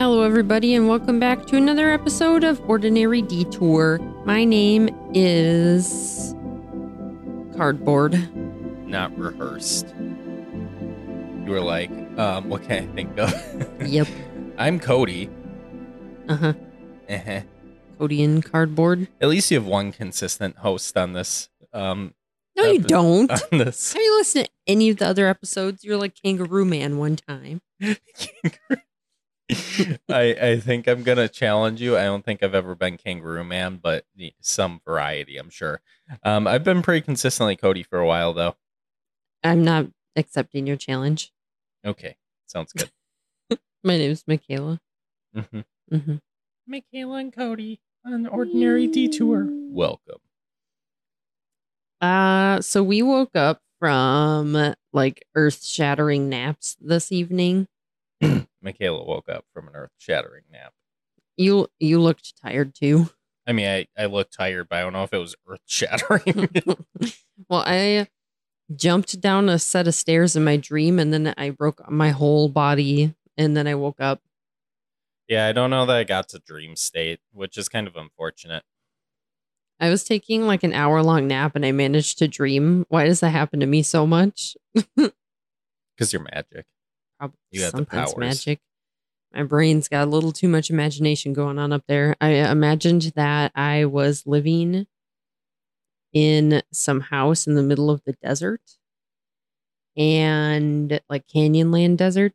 Hello, 0.00 0.22
everybody, 0.22 0.74
and 0.74 0.88
welcome 0.88 1.20
back 1.20 1.46
to 1.46 1.56
another 1.56 1.90
episode 1.90 2.42
of 2.42 2.58
Ordinary 2.68 3.20
Detour. 3.20 3.98
My 4.24 4.44
name 4.44 4.88
is 5.14 6.34
Cardboard. 7.56 8.14
not 8.88 9.16
rehearsed. 9.18 9.94
You 11.44 11.50
were 11.50 11.60
like, 11.60 11.90
um, 12.18 12.48
what 12.48 12.62
can 12.64 12.88
I 12.88 12.94
think 12.94 13.18
of? 13.18 13.32
Yep. 13.86 14.08
I'm 14.58 14.78
Cody. 14.80 15.28
Uh 16.28 16.36
huh. 16.36 16.52
Eh-heh. 17.08 17.42
Cody 17.98 18.22
and 18.22 18.44
Cardboard. 18.44 19.08
At 19.20 19.28
least 19.28 19.50
you 19.50 19.58
have 19.58 19.66
one 19.66 19.92
consistent 19.92 20.56
host 20.58 20.96
on 20.96 21.12
this. 21.12 21.48
Um, 21.72 22.14
No, 22.56 22.64
you 22.64 22.80
don't. 22.80 23.30
on 23.30 23.58
this. 23.58 23.92
Have 23.92 24.02
you 24.02 24.16
listened 24.18 24.46
to 24.46 24.50
any 24.66 24.88
of 24.90 24.96
the 24.98 25.06
other 25.06 25.26
episodes? 25.28 25.84
You're 25.84 25.96
like 25.98 26.14
Kangaroo 26.20 26.64
Man 26.64 26.96
one 26.98 27.16
time. 27.16 27.60
I 30.08 30.36
I 30.40 30.60
think 30.60 30.86
I'm 30.86 31.02
gonna 31.02 31.28
challenge 31.28 31.80
you. 31.80 31.96
I 31.96 32.04
don't 32.04 32.24
think 32.24 32.42
I've 32.42 32.54
ever 32.54 32.74
been 32.74 32.96
Kangaroo 32.96 33.44
Man, 33.44 33.78
but 33.82 34.04
some 34.40 34.80
variety, 34.84 35.36
I'm 35.36 35.50
sure. 35.50 35.80
Um, 36.22 36.46
I've 36.46 36.64
been 36.64 36.82
pretty 36.82 37.00
consistently 37.02 37.56
Cody 37.56 37.82
for 37.82 37.98
a 37.98 38.06
while 38.06 38.32
though. 38.32 38.56
I'm 39.42 39.64
not 39.64 39.86
accepting 40.16 40.66
your 40.66 40.76
challenge. 40.76 41.32
Okay, 41.84 42.16
sounds 42.46 42.72
good. 42.72 42.90
My 43.84 43.96
name's 43.96 44.24
Mikayla. 44.24 44.78
hmm 45.34 45.60
hmm 45.90 46.16
Mikayla 46.70 47.20
and 47.20 47.32
Cody 47.32 47.80
on 48.04 48.12
an 48.12 48.26
Ordinary 48.26 48.86
Detour. 48.86 49.48
Welcome. 49.50 50.20
Uh, 52.00 52.60
so 52.60 52.82
we 52.82 53.02
woke 53.02 53.34
up 53.34 53.60
from 53.78 54.74
like 54.92 55.24
earth 55.34 55.64
shattering 55.64 56.28
naps 56.28 56.76
this 56.80 57.10
evening. 57.12 57.66
Mikayla 58.64 59.06
woke 59.06 59.28
up 59.28 59.44
from 59.52 59.68
an 59.68 59.74
earth 59.74 59.92
shattering 59.98 60.44
nap. 60.52 60.72
You 61.36 61.68
you 61.78 62.00
looked 62.00 62.34
tired 62.40 62.74
too. 62.74 63.10
I 63.46 63.52
mean, 63.52 63.66
I, 63.66 63.86
I 63.96 64.06
look 64.06 64.30
tired, 64.30 64.68
but 64.68 64.76
I 64.76 64.82
don't 64.82 64.92
know 64.92 65.02
if 65.02 65.12
it 65.12 65.18
was 65.18 65.34
earth 65.48 65.62
shattering. 65.66 66.48
well, 67.48 67.64
I 67.66 68.08
jumped 68.76 69.20
down 69.20 69.48
a 69.48 69.58
set 69.58 69.88
of 69.88 69.94
stairs 69.94 70.36
in 70.36 70.44
my 70.44 70.56
dream 70.56 70.98
and 70.98 71.12
then 71.12 71.34
I 71.36 71.50
broke 71.50 71.90
my 71.90 72.10
whole 72.10 72.48
body 72.48 73.14
and 73.36 73.56
then 73.56 73.66
I 73.66 73.74
woke 73.74 74.00
up. 74.00 74.20
yeah, 75.26 75.46
I 75.46 75.52
don't 75.52 75.70
know 75.70 75.86
that 75.86 75.96
I 75.96 76.04
got 76.04 76.28
to 76.28 76.38
dream 76.38 76.76
state, 76.76 77.20
which 77.32 77.56
is 77.58 77.68
kind 77.68 77.88
of 77.88 77.96
unfortunate. 77.96 78.62
I 79.80 79.88
was 79.88 80.04
taking 80.04 80.46
like 80.46 80.62
an 80.62 80.74
hour 80.74 81.02
long 81.02 81.26
nap 81.26 81.56
and 81.56 81.64
I 81.64 81.72
managed 81.72 82.18
to 82.18 82.28
dream. 82.28 82.84
Why 82.90 83.06
does 83.06 83.20
that 83.20 83.30
happen 83.30 83.60
to 83.60 83.66
me 83.66 83.82
so 83.82 84.06
much? 84.06 84.56
Because 85.96 86.14
you're 86.14 86.22
magic. 86.32 86.64
Probably 87.20 87.36
You 87.50 87.62
have 87.64 87.72
the 87.72 87.78
something's 87.78 88.14
powers. 88.14 88.18
magic. 88.18 88.60
My 89.34 89.42
brain's 89.42 89.88
got 89.88 90.08
a 90.08 90.10
little 90.10 90.32
too 90.32 90.48
much 90.48 90.70
imagination 90.70 91.34
going 91.34 91.58
on 91.58 91.72
up 91.72 91.84
there. 91.86 92.16
I 92.20 92.30
imagined 92.30 93.12
that 93.14 93.52
I 93.54 93.84
was 93.84 94.26
living 94.26 94.86
in 96.14 96.62
some 96.72 97.00
house 97.00 97.46
in 97.46 97.54
the 97.54 97.62
middle 97.62 97.90
of 97.90 98.02
the 98.04 98.14
desert 98.14 98.62
and 99.96 100.98
like 101.08 101.26
Canyonland 101.28 101.98
Desert. 101.98 102.32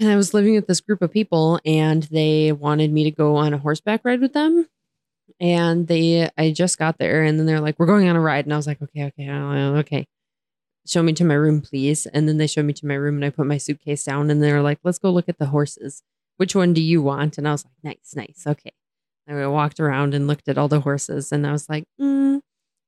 And 0.00 0.08
I 0.08 0.16
was 0.16 0.32
living 0.32 0.54
with 0.54 0.66
this 0.66 0.80
group 0.80 1.02
of 1.02 1.12
people 1.12 1.60
and 1.64 2.04
they 2.04 2.52
wanted 2.52 2.90
me 2.90 3.04
to 3.04 3.10
go 3.10 3.36
on 3.36 3.52
a 3.52 3.58
horseback 3.58 4.00
ride 4.04 4.20
with 4.20 4.32
them. 4.32 4.66
And 5.38 5.86
they, 5.86 6.28
I 6.38 6.52
just 6.52 6.78
got 6.78 6.98
there 6.98 7.22
and 7.22 7.38
then 7.38 7.46
they're 7.46 7.60
like, 7.60 7.78
we're 7.78 7.86
going 7.86 8.08
on 8.08 8.16
a 8.16 8.20
ride. 8.20 8.46
And 8.46 8.54
I 8.54 8.56
was 8.56 8.66
like, 8.66 8.80
okay, 8.82 9.04
okay, 9.04 9.28
uh, 9.28 9.78
okay 9.80 10.08
show 10.88 11.02
me 11.02 11.12
to 11.14 11.24
my 11.24 11.34
room, 11.34 11.60
please. 11.60 12.06
And 12.06 12.28
then 12.28 12.38
they 12.38 12.46
showed 12.46 12.64
me 12.64 12.72
to 12.74 12.86
my 12.86 12.94
room 12.94 13.16
and 13.16 13.24
I 13.24 13.30
put 13.30 13.46
my 13.46 13.58
suitcase 13.58 14.04
down 14.04 14.30
and 14.30 14.42
they're 14.42 14.62
like, 14.62 14.78
let's 14.84 14.98
go 14.98 15.10
look 15.10 15.28
at 15.28 15.38
the 15.38 15.46
horses. 15.46 16.02
Which 16.36 16.54
one 16.54 16.72
do 16.72 16.80
you 16.80 17.02
want? 17.02 17.38
And 17.38 17.48
I 17.48 17.52
was 17.52 17.64
like, 17.64 17.74
nice, 17.82 18.14
nice. 18.14 18.44
Okay. 18.46 18.72
And 19.26 19.38
I 19.38 19.46
walked 19.46 19.80
around 19.80 20.14
and 20.14 20.26
looked 20.26 20.48
at 20.48 20.56
all 20.56 20.68
the 20.68 20.80
horses 20.80 21.32
and 21.32 21.46
I 21.46 21.52
was 21.52 21.68
like, 21.68 21.84
mm, 22.00 22.40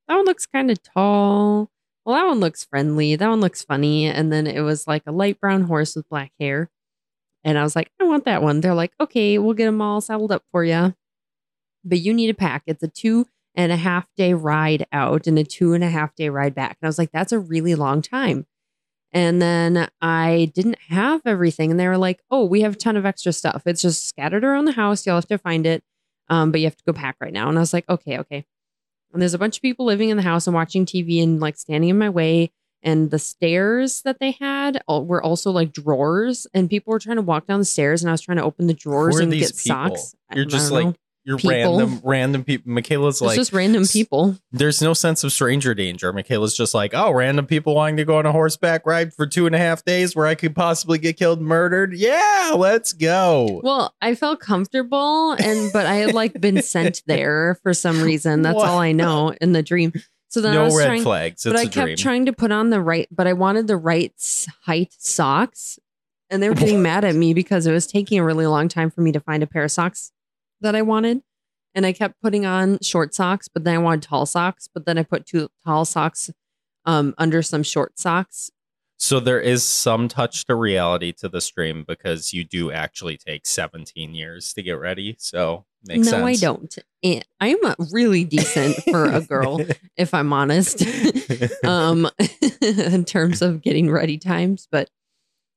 that 0.09 0.17
one 0.17 0.25
looks 0.25 0.47
kind 0.47 0.71
of 0.71 0.83
tall. 0.83 1.71
Well, 2.05 2.17
that 2.17 2.27
one 2.27 2.41
looks 2.41 2.65
friendly. 2.65 3.17
That 3.17 3.29
one 3.29 3.41
looks 3.41 3.63
funny. 3.63 4.07
And 4.07 4.33
then 4.33 4.47
it 4.47 4.61
was 4.61 4.87
like 4.87 5.03
a 5.07 5.13
light 5.13 5.41
brown 5.41 5.63
horse 5.63 5.95
with 5.95 6.09
black 6.09 6.33
hair. 6.41 6.71
And 7.45 7.59
I 7.59 7.63
was 7.63 7.77
like, 7.77 7.91
I 8.01 8.05
want 8.05 8.25
that 8.25 8.43
one. 8.43 8.61
They're 8.61 8.75
like, 8.75 8.93
okay, 9.01 9.39
we'll 9.39 9.55
get 9.55 9.67
them 9.67 9.83
all 9.83 10.01
saddled 10.01 10.33
up 10.33 10.45
for 10.51 10.65
you. 10.65 10.95
But 11.85 12.01
you 12.01 12.13
need 12.13 12.31
a 12.31 12.35
pack. 12.35 12.63
It's 12.67 12.83
a 12.83 12.89
two 12.89 13.27
and 13.55 13.73
a 13.73 13.77
half 13.77 14.07
day 14.17 14.35
ride 14.35 14.87
out 14.93 15.27
and 15.27 15.39
a 15.39 15.45
two 15.45 15.73
and 15.73 15.83
a 15.83 15.89
half 15.89 16.15
day 16.15 16.29
ride 16.29 16.55
back. 16.55 16.79
And 16.81 16.87
I 16.87 16.89
was 16.89 16.99
like, 16.99 17.13
that's 17.13 17.33
a 17.33 17.39
really 17.39 17.75
long 17.75 18.03
time. 18.03 18.47
And 19.13 19.43
then 19.43 19.89
I 20.01 20.53
didn't 20.55 20.79
have 20.89 21.23
everything. 21.27 21.71
And 21.71 21.81
they 21.81 21.89
were 21.89 21.99
like, 21.99 22.21
oh, 22.31 22.45
we 22.45 22.61
have 22.61 22.75
a 22.75 22.79
ton 22.79 22.97
of 22.97 23.05
extra 23.05 23.33
stuff. 23.33 23.63
It's 23.67 23.83
just 23.83 24.07
scattered 24.07 24.45
around 24.45 24.67
the 24.67 24.73
house. 24.73 25.05
You'll 25.05 25.17
have 25.17 25.27
to 25.27 25.39
find 25.39 25.67
it. 25.67 25.83
Um, 26.29 26.53
but 26.53 26.61
you 26.61 26.67
have 26.67 26.77
to 26.77 26.85
go 26.85 26.93
pack 26.93 27.17
right 27.21 27.33
now. 27.33 27.49
And 27.49 27.59
I 27.59 27.61
was 27.61 27.73
like, 27.73 27.89
okay, 27.89 28.19
okay. 28.19 28.45
And 29.13 29.21
there's 29.21 29.35
a 29.35 29.39
bunch 29.39 29.57
of 29.57 29.63
people 29.63 29.85
living 29.85 30.11
in 30.11 30.17
the 30.17 30.23
house 30.23 30.47
and 30.47 30.55
watching 30.55 30.87
TV 30.87 31.21
and 31.21 31.41
like 31.41 31.57
standing 31.57 31.91
in 31.91 31.99
my 31.99 32.09
way. 32.09 32.53
And 32.83 33.11
the 33.11 33.19
stairs 33.19 34.03
that 34.03 34.21
they 34.21 34.31
had 34.31 34.81
were 34.89 35.21
also 35.21 35.51
like 35.51 35.73
drawers. 35.73 36.47
And 36.55 36.71
people 36.71 36.93
were 36.93 37.01
trying 37.01 37.17
to 37.17 37.23
walk 37.23 37.49
down 37.49 37.59
the 37.59 37.65
stairs. 37.65 38.03
And 38.03 38.09
I 38.09 38.13
was 38.13 38.21
trying 38.21 38.39
to 38.39 38.45
open 38.45 38.69
the 38.69 38.75
drawers 38.75 39.19
and 39.19 39.33
get 39.33 39.41
people? 39.41 39.59
socks. 39.59 40.15
You're 40.33 40.45
just 40.45 40.71
like 40.71 40.87
know. 40.87 40.95
You're 41.25 41.37
People. 41.37 41.77
random 41.79 42.01
random 42.03 42.45
people. 42.45 42.73
Mikayla's 42.73 43.17
it's 43.17 43.21
like 43.21 43.37
just 43.37 43.53
random 43.53 43.85
people. 43.87 44.37
There's 44.53 44.81
no 44.81 44.95
sense 44.95 45.23
of 45.23 45.33
stranger 45.33 45.75
danger. 45.75 46.13
Mikayla's 46.15 46.57
just 46.57 46.73
like, 46.73 46.93
oh, 46.95 47.11
random 47.13 47.47
people 47.47 47.75
wanting 47.75 47.99
to 47.99 48.05
go 48.07 48.17
on 48.19 48.25
a 48.27 48.33
horseback 48.33 48.87
ride 48.87 49.13
for 49.13 49.27
two 49.27 49.45
and 49.47 49.55
a 49.55 49.59
half 49.59 49.85
days 49.85 50.17
where 50.17 50.27
I 50.27 50.35
could 50.35 50.57
possibly 50.57 50.97
get 50.99 51.19
killed, 51.19 51.41
murdered. 51.43 51.93
Yeah, 51.95 52.55
let's 52.57 52.95
go. 52.95 53.61
Well, 53.63 53.95
I 54.01 54.15
felt 54.15 54.41
comfortable 54.41 55.33
and 55.33 55.71
but 55.73 55.85
I 55.87 55.97
had 55.97 56.15
like 56.15 56.41
been 56.41 56.63
sent 56.63 57.03
there 57.07 57.59
for 57.63 57.75
some 57.75 58.01
reason. 58.01 58.41
That's 58.43 58.57
What? 58.57 58.69
all 58.69 58.79
I 58.79 58.93
know 58.93 59.35
in 59.41 59.53
the 59.53 59.63
dream. 59.63 59.93
So 60.29 60.41
then 60.41 60.53
I 60.53 60.55
no 60.55 60.65
was 60.67 60.77
red 60.79 60.87
trying, 60.87 61.03
flags. 61.03 61.45
It's 61.45 61.53
but 61.53 61.57
I 61.57 61.65
kept 61.65 61.75
dream. 61.87 61.97
trying 61.97 62.27
to 62.27 62.33
put 62.33 62.51
on 62.53 62.71
the 62.71 62.81
right, 62.81 63.09
but 63.11 63.27
I 63.27 63.33
wanted 63.35 63.67
the 63.67 63.77
right 63.77 64.13
height 64.63 64.95
socks, 64.97 65.79
and 66.31 66.41
they 66.43 66.49
were 66.49 66.55
getting 66.55 66.83
mad 66.83 67.05
at 67.05 67.17
me 67.17 67.35
because 67.35 67.67
it 67.67 67.73
was 67.73 67.87
taking 67.89 68.19
a 68.21 68.25
really 68.25 68.47
long 68.47 68.69
time 68.69 68.91
for 68.91 69.01
me 69.01 69.11
to 69.13 69.21
find 69.21 69.43
a 69.43 69.47
pair 69.49 69.65
of 69.65 69.71
socks 69.73 70.13
that 70.61 70.75
I 70.75 70.83
wanted. 70.83 71.23
And 71.75 71.87
I 71.87 71.93
kept 71.93 72.21
putting 72.21 72.45
on 72.45 72.81
short 72.83 73.15
socks, 73.15 73.47
but 73.49 73.65
then 73.65 73.77
I 73.77 73.79
wanted 73.79 74.03
tall 74.03 74.27
socks, 74.27 74.69
but 74.73 74.87
then 74.87 74.99
I 74.99 75.05
put 75.05 75.25
two 75.25 75.49
tall 75.65 75.85
socks 75.85 76.31
um, 76.85 77.15
under 77.17 77.43
some 77.43 77.63
short 77.63 77.99
socks. 77.99 78.51
So 78.97 79.19
there 79.21 79.41
is 79.41 79.63
some 79.63 80.09
touch 80.09 80.45
to 80.47 80.55
reality 80.55 81.13
to 81.13 81.29
the 81.29 81.41
stream 81.41 81.85
because 81.87 82.33
you 82.35 82.45
do 82.45 82.71
actually 82.71 83.17
take 83.17 83.47
17 83.47 84.15
years 84.15 84.53
to 84.55 84.63
get 84.63 84.73
ready. 84.73 85.17
So 85.19 85.65
makes 85.85 86.07
no, 86.07 86.11
sense. 86.11 86.25
I 86.25 86.45
don't. 86.45 86.79
And 87.03 87.25
I'm 87.41 87.57
really 87.93 88.25
decent 88.25 88.77
for 88.91 89.07
a 89.07 89.23
girl, 89.23 89.61
if 89.97 90.13
I'm 90.13 90.33
honest. 90.33 90.85
um 91.65 92.09
in 92.61 93.05
terms 93.05 93.43
of 93.43 93.63
getting 93.63 93.91
ready 93.91 94.19
times 94.19 94.69
but 94.71 94.91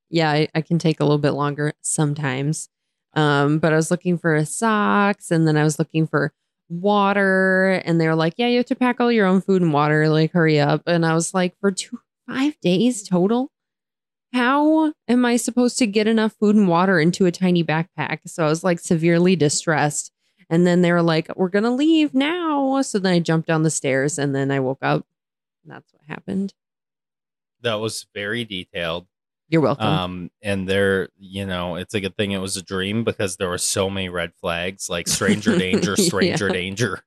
yeah 0.10 0.30
I, 0.32 0.48
I 0.56 0.62
can 0.62 0.80
take 0.80 1.00
a 1.00 1.04
little 1.04 1.18
bit 1.18 1.32
longer 1.32 1.74
sometimes 1.82 2.70
um 3.16 3.60
but 3.60 3.72
i 3.74 3.76
was 3.76 3.92
looking 3.92 4.18
for 4.18 4.44
socks 4.46 5.32
and 5.32 5.48
then 5.48 5.56
i 5.58 5.64
was 5.64 5.78
looking 5.80 6.08
for 6.08 6.32
water 6.70 7.82
and 7.86 8.00
they 8.02 8.08
were 8.08 8.16
like 8.16 8.34
yeah 8.38 8.48
you 8.48 8.58
have 8.58 8.66
to 8.66 8.76
pack 8.76 9.00
all 9.00 9.12
your 9.12 9.28
own 9.28 9.42
food 9.42 9.62
and 9.62 9.74
water 9.74 10.10
like 10.10 10.32
hurry 10.32 10.60
up. 10.60 10.82
And 10.88 11.06
i 11.06 11.14
was 11.14 11.34
like 11.34 11.56
for 11.60 11.72
two 11.72 12.00
five 12.28 12.60
days 12.62 13.04
total? 13.08 13.52
How 14.32 14.94
am 15.08 15.26
i 15.26 15.36
supposed 15.36 15.78
to 15.80 15.86
get 15.86 16.08
enough 16.08 16.34
food 16.40 16.56
and 16.56 16.68
water 16.68 17.00
into 17.00 17.26
a 17.28 17.32
tiny 17.32 17.64
backpack? 17.64 18.20
So 18.26 18.46
i 18.46 18.50
was 18.50 18.64
like 18.64 18.80
severely 18.80 19.36
distressed. 19.36 20.12
And 20.50 20.66
then 20.66 20.82
they 20.82 20.92
were 20.92 21.02
like 21.04 21.28
we're 21.36 21.50
gonna 21.50 21.76
leave 21.76 22.14
now. 22.14 22.82
So 22.82 22.98
then 22.98 23.14
i 23.14 23.20
jumped 23.20 23.48
down 23.48 23.64
the 23.64 23.70
stairs 23.70 24.18
and 24.18 24.34
then 24.34 24.50
i 24.50 24.60
woke 24.60 24.82
up. 24.82 25.06
That's 25.66 25.92
what 25.94 26.02
happened. 26.08 26.54
that 27.62 27.76
was 27.76 28.08
very 28.14 28.44
detailed. 28.46 29.06
You're 29.54 29.62
welcome. 29.62 29.86
Um, 29.86 30.32
and 30.42 30.68
there, 30.68 31.10
you 31.20 31.46
know, 31.46 31.76
it's 31.76 31.94
a 31.94 32.02
good 32.02 32.18
thing 32.18 32.32
it 32.32 32.40
was 32.40 32.58
a 32.58 32.64
dream 32.64 33.04
because 33.04 33.36
there 33.38 33.48
were 33.50 33.60
so 33.60 33.88
many 33.88 34.10
red 34.10 34.34
flags 34.42 34.90
like 34.90 35.08
stranger 35.08 35.56
danger, 35.60 35.96
stranger 35.96 36.48
Yeah. 36.48 36.54
danger. 36.54 37.04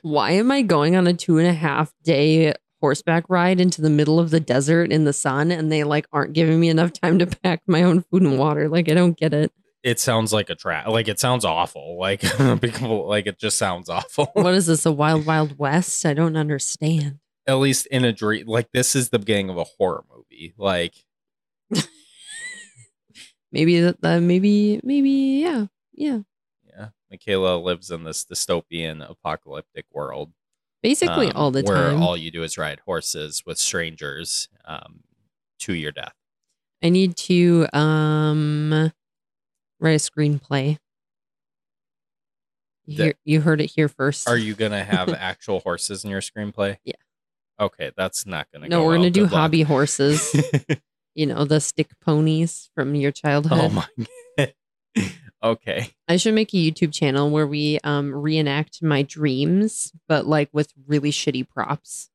Why 0.00 0.30
am 0.30 0.50
I 0.50 0.62
going 0.62 0.96
on 0.96 1.06
a 1.06 1.12
two 1.12 1.36
and 1.36 1.46
a 1.46 1.52
half 1.52 1.92
day 2.02 2.54
horseback 2.80 3.24
ride 3.28 3.60
into 3.60 3.82
the 3.82 3.90
middle 3.90 4.18
of 4.18 4.30
the 4.30 4.40
desert 4.40 4.90
in 4.90 5.04
the 5.04 5.12
sun 5.12 5.50
and 5.50 5.70
they 5.70 5.84
like 5.84 6.06
aren't 6.10 6.32
giving 6.32 6.58
me 6.58 6.70
enough 6.70 6.94
time 6.94 7.18
to 7.18 7.26
pack 7.26 7.60
my 7.66 7.82
own 7.82 8.00
food 8.00 8.22
and 8.22 8.38
water? 8.38 8.66
Like 8.70 8.88
I 8.88 8.94
don't 8.94 9.14
get 9.18 9.34
it. 9.34 9.52
It 9.82 10.00
sounds 10.00 10.32
like 10.32 10.48
a 10.48 10.54
trap. 10.54 10.86
Like 10.88 11.06
it 11.06 11.20
sounds 11.20 11.44
awful. 11.44 11.98
Like 12.00 12.22
people, 12.62 13.06
like 13.08 13.26
it 13.26 13.38
just 13.38 13.58
sounds 13.58 13.90
awful. 13.90 14.30
What 14.32 14.54
is 14.54 14.64
this? 14.68 14.86
A 14.86 14.92
wild 14.92 15.26
wild 15.26 15.58
west? 15.58 16.06
I 16.06 16.14
don't 16.14 16.36
understand. 16.36 17.18
At 17.46 17.54
least 17.54 17.84
in 17.88 18.06
a 18.06 18.12
dream, 18.12 18.46
like 18.46 18.70
this 18.72 18.96
is 18.96 19.10
the 19.10 19.18
beginning 19.18 19.50
of 19.50 19.58
a 19.58 19.64
horror 19.64 20.04
movie. 20.10 20.54
Like 20.56 20.94
Maybe 23.52 23.80
that, 23.80 24.00
that 24.02 24.20
maybe 24.20 24.80
maybe 24.82 25.10
yeah. 25.42 25.66
Yeah. 25.92 26.20
yeah, 26.66 26.88
Mikayla 27.12 27.62
lives 27.62 27.90
in 27.90 28.04
this 28.04 28.24
dystopian 28.24 29.08
apocalyptic 29.08 29.86
world. 29.92 30.32
Basically 30.82 31.26
um, 31.28 31.36
all 31.36 31.50
the 31.50 31.62
where 31.62 31.90
time. 31.90 32.02
all 32.02 32.16
you 32.16 32.30
do 32.30 32.42
is 32.42 32.56
ride 32.56 32.80
horses 32.86 33.42
with 33.44 33.58
strangers 33.58 34.48
um, 34.64 35.00
to 35.60 35.74
your 35.74 35.92
death. 35.92 36.14
I 36.82 36.88
need 36.88 37.16
to 37.16 37.66
um 37.76 38.92
Write 39.80 39.92
a 39.92 39.94
screenplay. 40.10 40.76
You, 42.84 42.96
That- 42.98 43.04
hear, 43.04 43.14
you 43.24 43.40
heard 43.40 43.60
it 43.60 43.66
here 43.74 43.88
first. 43.88 44.28
Are 44.28 44.36
you 44.36 44.54
gonna 44.54 44.84
have 44.84 45.08
actual 45.18 45.60
horses 45.60 46.04
in 46.04 46.10
your 46.10 46.20
screenplay? 46.20 46.76
Yeah. 46.84 46.94
Okay, 47.58 47.90
that's 47.96 48.26
not 48.26 48.48
gonna. 48.52 48.68
no, 48.68 48.78
go 48.80 48.84
we're 48.84 48.90
well. 48.90 48.98
gonna 48.98 49.10
do 49.10 49.22
luck. 49.22 49.32
hobby 49.32 49.62
horses. 49.62 50.34
you 51.14 51.26
know, 51.26 51.44
the 51.44 51.60
stick 51.60 51.90
ponies 52.00 52.70
from 52.74 52.94
your 52.94 53.12
childhood. 53.12 53.58
oh 53.60 53.68
my. 53.70 53.86
God. 54.38 54.52
okay. 55.42 55.90
I 56.08 56.16
should 56.16 56.34
make 56.34 56.52
a 56.54 56.56
YouTube 56.56 56.92
channel 56.92 57.30
where 57.30 57.46
we 57.46 57.78
um 57.84 58.12
reenact 58.14 58.82
my 58.82 59.02
dreams, 59.02 59.92
but 60.08 60.26
like 60.26 60.48
with 60.52 60.72
really 60.86 61.10
shitty 61.10 61.48
props. 61.48 62.10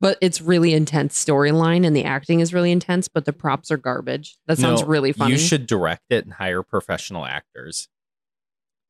But 0.00 0.18
it's 0.20 0.40
really 0.40 0.74
intense 0.74 1.22
storyline 1.24 1.86
and 1.86 1.94
the 1.94 2.02
acting 2.04 2.40
is 2.40 2.52
really 2.52 2.72
intense, 2.72 3.06
but 3.06 3.24
the 3.24 3.32
props 3.32 3.70
are 3.70 3.76
garbage. 3.76 4.36
That 4.46 4.58
sounds 4.58 4.82
No, 4.82 4.88
really 4.88 5.12
funny. 5.12 5.32
You 5.32 5.38
should 5.38 5.66
direct 5.66 6.06
it 6.10 6.24
and 6.24 6.34
hire 6.34 6.64
professional 6.64 7.24
actors. 7.24 7.88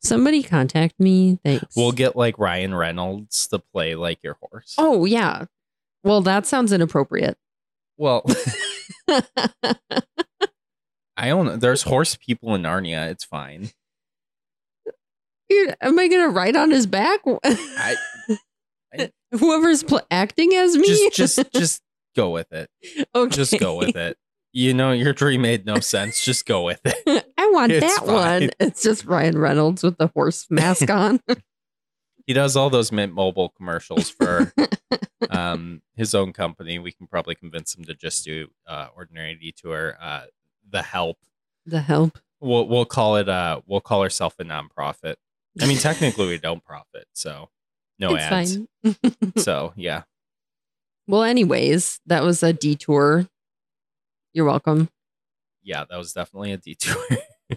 Somebody 0.02 0.42
contact 0.42 0.98
me. 0.98 1.38
Thanks. 1.44 1.76
We'll 1.76 1.92
get 1.92 2.16
like 2.16 2.38
Ryan 2.38 2.74
Reynolds 2.74 3.46
to 3.48 3.58
play 3.58 3.94
like 3.94 4.20
your 4.22 4.38
horse. 4.40 4.74
Oh 4.78 5.04
yeah. 5.04 5.44
Well, 6.02 6.22
that 6.22 6.46
sounds 6.46 6.72
inappropriate. 6.72 7.36
Well, 7.98 8.24
I 11.16 11.28
don't 11.28 11.46
know. 11.46 11.56
There's 11.56 11.82
horse 11.82 12.16
people 12.16 12.54
in 12.54 12.62
Narnia. 12.62 13.10
It's 13.10 13.24
fine. 13.24 13.70
Dude, 15.48 15.76
am 15.80 15.98
I 15.98 16.08
gonna 16.08 16.30
ride 16.30 16.56
on 16.56 16.70
his 16.70 16.86
back? 16.86 17.20
I 17.44 17.96
Whoever's 19.32 19.82
pl- 19.82 20.00
acting 20.10 20.54
as 20.54 20.76
me. 20.76 20.86
just 21.10 21.36
just 21.36 21.52
just 21.54 21.82
go 22.16 22.30
with 22.30 22.52
it. 22.52 22.68
okay. 23.14 23.34
Just 23.34 23.58
go 23.58 23.76
with 23.76 23.96
it. 23.96 24.16
You 24.54 24.74
know 24.74 24.92
your 24.92 25.12
dream 25.14 25.42
made 25.42 25.64
no 25.64 25.78
sense. 25.80 26.22
Just 26.24 26.44
go 26.46 26.62
with 26.62 26.80
it. 26.84 27.24
I 27.38 27.50
want 27.50 27.72
It's 27.72 27.98
that 27.98 28.06
one. 28.06 28.50
It's 28.60 28.82
just 28.82 29.04
Ryan 29.06 29.38
Reynolds 29.38 29.82
with 29.82 29.96
the 29.98 30.08
horse 30.08 30.46
mask 30.50 30.90
on. 30.90 31.20
He 32.26 32.32
does 32.32 32.56
all 32.56 32.70
those 32.70 32.92
Mint 32.92 33.12
Mobile 33.12 33.48
commercials 33.50 34.10
for 34.10 34.52
um 35.30 35.82
his 35.94 36.14
own 36.14 36.32
company. 36.32 36.78
We 36.78 36.92
can 36.92 37.06
probably 37.06 37.34
convince 37.34 37.74
him 37.74 37.84
to 37.84 37.94
just 37.94 38.24
do 38.24 38.48
uh 38.66 38.88
ordinary 38.96 39.34
detour. 39.34 39.96
Uh 40.00 40.22
the 40.68 40.82
help. 40.82 41.18
the 41.66 41.80
help. 41.80 42.18
We'll 42.40 42.66
we'll 42.68 42.84
call 42.84 43.16
it 43.16 43.28
uh 43.28 43.60
we'll 43.66 43.80
call 43.80 44.02
ourselves 44.02 44.36
a 44.38 44.44
nonprofit. 44.44 45.16
I 45.60 45.66
mean 45.66 45.78
technically 45.78 46.28
we 46.28 46.38
don't 46.38 46.64
profit, 46.64 47.06
so 47.12 47.50
no 47.98 48.14
it's 48.14 48.24
ads. 48.24 48.58
fine. 48.84 48.96
So 49.36 49.72
yeah. 49.76 50.02
well, 51.06 51.22
anyways, 51.22 52.00
that 52.06 52.22
was 52.22 52.42
a 52.42 52.52
detour. 52.52 53.26
You're 54.32 54.46
welcome. 54.46 54.88
Yeah, 55.62 55.84
that 55.88 55.96
was 55.96 56.12
definitely 56.12 56.52
a 56.52 56.56
detour. 56.56 56.96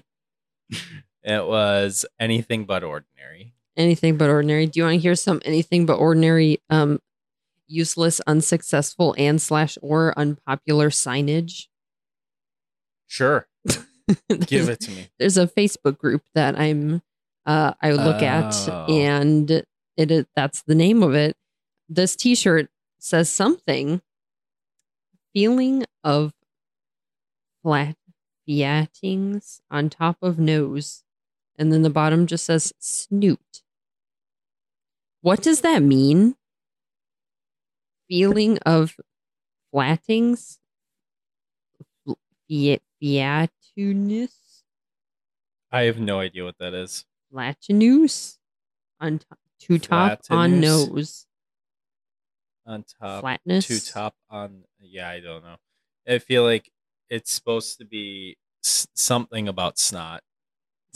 it 1.23 1.45
was 1.47 2.06
anything 2.19 2.65
but 2.65 2.83
ordinary. 2.83 3.55
Anything 3.77 4.18
but 4.18 4.30
ordinary. 4.30 4.68
Do 4.68 4.80
you 4.80 4.83
want 4.86 4.95
to 4.95 5.00
hear 5.00 5.16
some 5.16 5.42
anything 5.44 5.86
but 5.86 5.95
ordinary, 5.95 6.62
um, 6.69 7.00
useless, 7.68 8.22
unsuccessful, 8.22 9.13
and 9.18 9.42
slash 9.42 9.77
or 9.81 10.18
unpopular 10.18 10.89
signage? 10.89 11.68
Sure. 13.07 13.48
Give 14.45 14.69
it 14.69 14.80
to 14.81 14.92
me. 14.92 15.07
There's 15.19 15.38
a 15.38 15.48
Facebook 15.48 15.98
group 15.98 16.24
that 16.36 16.57
I'm 16.60 17.01
uh 17.45 17.74
I 17.81 17.92
look 17.92 18.22
Oh. 18.22 18.25
at 18.25 18.89
and 18.89 19.63
it 19.98 20.28
that's 20.36 20.62
the 20.63 20.75
name 20.75 21.04
of 21.04 21.13
it. 21.13 21.36
This 21.89 22.16
t-shirt 22.16 22.69
says 23.00 23.31
something 23.31 24.01
feeling 25.33 25.86
of 26.04 26.33
flat 27.62 27.95
fiatings 28.45 29.62
on 29.69 29.89
top 29.89 30.18
of 30.21 30.39
nose 30.39 31.04
and 31.57 31.71
then 31.74 31.81
the 31.81 31.89
bottom 31.89 32.25
just 32.28 32.45
says 32.45 32.74
snoot. 32.80 33.63
What 35.25 35.42
does 35.42 35.62
that 35.62 35.81
mean? 35.81 36.36
Feeling 38.07 38.60
of 38.60 38.95
flattings? 39.72 40.60
Fiat 42.48 42.83
fiatunus? 43.01 44.36
I 45.72 45.81
have 45.86 45.98
no 45.98 46.19
idea 46.19 46.44
what 46.44 46.60
that 46.60 46.75
is. 46.75 47.06
Flatinus? 47.33 48.38
On 49.00 49.18
top, 49.18 49.39
to 49.62 49.80
top 49.80 50.22
on 50.30 50.60
nose. 50.60 51.25
On 52.68 52.86
top 53.01 53.21
Flatness? 53.21 53.66
to 53.66 53.83
top 53.83 54.13
on 54.30 54.66
yeah, 54.80 55.10
I 55.10 55.21
don't 55.21 55.44
know. 55.44 55.56
I 56.07 56.19
feel 56.19 56.44
like 56.44 56.69
it's 57.10 57.31
supposed 57.33 57.80
to 57.80 57.86
be 57.86 58.38
s- 58.63 58.86
something 58.94 59.48
about 59.48 59.80
snot, 59.80 60.21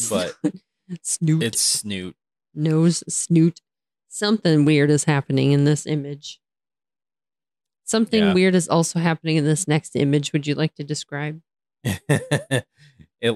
but 0.08 0.36
snoot. 1.02 1.42
it's 1.42 1.62
snoot. 1.62 2.16
nose, 2.54 3.04
snoot. 3.12 3.60
Something 4.10 4.66
weird 4.66 4.90
is 4.90 5.06
happening 5.06 5.52
in 5.52 5.64
this 5.66 5.86
image. 5.86 6.40
Something 7.86 8.24
Yeah. 8.24 8.34
weird 8.34 8.56
is 8.56 8.68
also 8.68 9.00
happening 9.00 9.38
in 9.38 9.46
this 9.46 9.68
next 9.68 9.96
image. 9.96 10.34
Would 10.34 10.46
you 10.48 10.56
like 10.56 10.76
to 10.76 10.84
describe? 10.84 11.42
it 11.84 12.66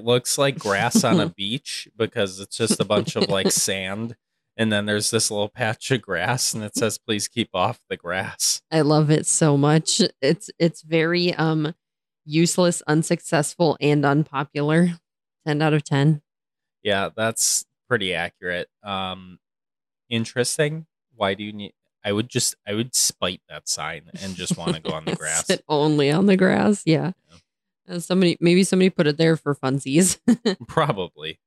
looks 0.03 0.37
like 0.37 0.57
grass 0.59 1.03
on 1.03 1.19
a 1.19 1.29
beach 1.37 1.87
because 1.95 2.39
it's 2.39 2.57
just 2.57 2.79
a 2.79 2.85
bunch 2.85 3.15
of 3.15 3.29
like 3.29 3.51
sand 3.51 4.15
and 4.57 4.71
then 4.71 4.85
there's 4.85 5.09
this 5.11 5.31
little 5.31 5.49
patch 5.49 5.89
of 5.91 6.01
grass 6.01 6.53
and 6.53 6.63
it 6.63 6.75
says 6.75 6.97
please 6.97 7.27
keep 7.27 7.49
off 7.53 7.79
the 7.89 7.97
grass. 7.97 8.61
I 8.71 8.81
love 8.81 9.09
it 9.09 9.25
so 9.25 9.57
much. 9.57 10.01
It's 10.21 10.49
it's 10.59 10.81
very 10.81 11.33
um 11.35 11.73
useless, 12.25 12.81
unsuccessful, 12.87 13.77
and 13.81 14.05
unpopular. 14.05 14.99
Ten 15.45 15.61
out 15.61 15.73
of 15.73 15.83
ten. 15.83 16.21
Yeah, 16.83 17.09
that's 17.15 17.65
pretty 17.87 18.13
accurate. 18.13 18.69
Um 18.83 19.39
interesting. 20.13 20.85
Why 21.15 21.33
do 21.33 21.43
you 21.43 21.53
need 21.53 21.73
I 22.05 22.11
would 22.11 22.29
just 22.29 22.55
I 22.67 22.73
would 22.73 22.93
spite 22.95 23.41
that 23.49 23.67
sign 23.69 24.03
and 24.21 24.35
just 24.35 24.57
want 24.61 24.75
to 24.75 24.81
go 24.81 24.91
on 24.93 25.05
the 25.05 25.15
grass. 25.15 25.47
Sit 25.47 25.63
only 25.67 26.11
on 26.11 26.25
the 26.25 26.37
grass. 26.37 26.83
Yeah. 26.85 27.11
Uh, 27.87 27.99
somebody 27.99 28.37
maybe 28.39 28.63
somebody 28.63 28.89
put 28.89 29.07
it 29.07 29.17
there 29.17 29.35
for 29.35 29.55
funsies. 29.55 30.17
Probably. 30.67 31.39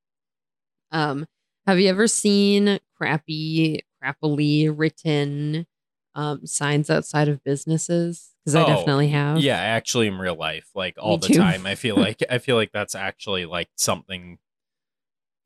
um, 0.93 1.27
have 1.67 1.81
you 1.81 1.89
ever 1.89 2.07
seen 2.07 2.79
crappy, 3.01 3.81
crappily 4.03 4.73
written 4.75 5.67
um 6.15 6.47
signs 6.47 6.91
outside 6.91 7.29
of 7.29 7.43
businesses? 7.45 8.31
Because 8.45 8.55
I 8.55 8.63
Oh, 8.63 8.67
definitely 8.67 9.09
have. 9.09 9.39
Yeah, 9.39 9.57
actually 9.59 10.07
in 10.07 10.19
real 10.19 10.37
life, 10.37 10.69
like 10.75 10.95
all 10.99 11.19
the 11.19 11.29
too. 11.29 11.35
time. 11.35 11.67
I 11.67 11.75
feel 11.75 11.97
like 12.07 12.23
I 12.31 12.39
feel 12.39 12.57
like 12.57 12.71
that's 12.73 12.95
actually 12.95 13.45
like 13.47 13.69
something 13.77 14.39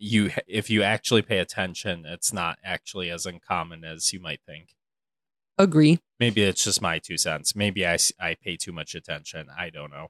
you 0.00 0.30
if 0.48 0.70
you 0.70 0.82
actually 0.82 1.22
pay 1.22 1.38
attention, 1.38 2.04
it's 2.06 2.32
not 2.32 2.58
actually 2.64 3.10
as 3.10 3.26
uncommon 3.26 3.84
as 3.84 4.12
you 4.12 4.18
might 4.18 4.40
think. 4.44 4.74
Agree. 5.58 6.00
Maybe 6.18 6.42
it's 6.42 6.64
just 6.64 6.80
my 6.80 6.98
two 6.98 7.18
cents. 7.18 7.54
Maybe 7.54 7.86
I 7.86 7.98
I 8.18 8.34
pay 8.42 8.56
too 8.56 8.72
much 8.72 8.94
attention. 8.94 9.48
I 9.56 9.68
don't 9.70 9.90
know. 9.90 10.08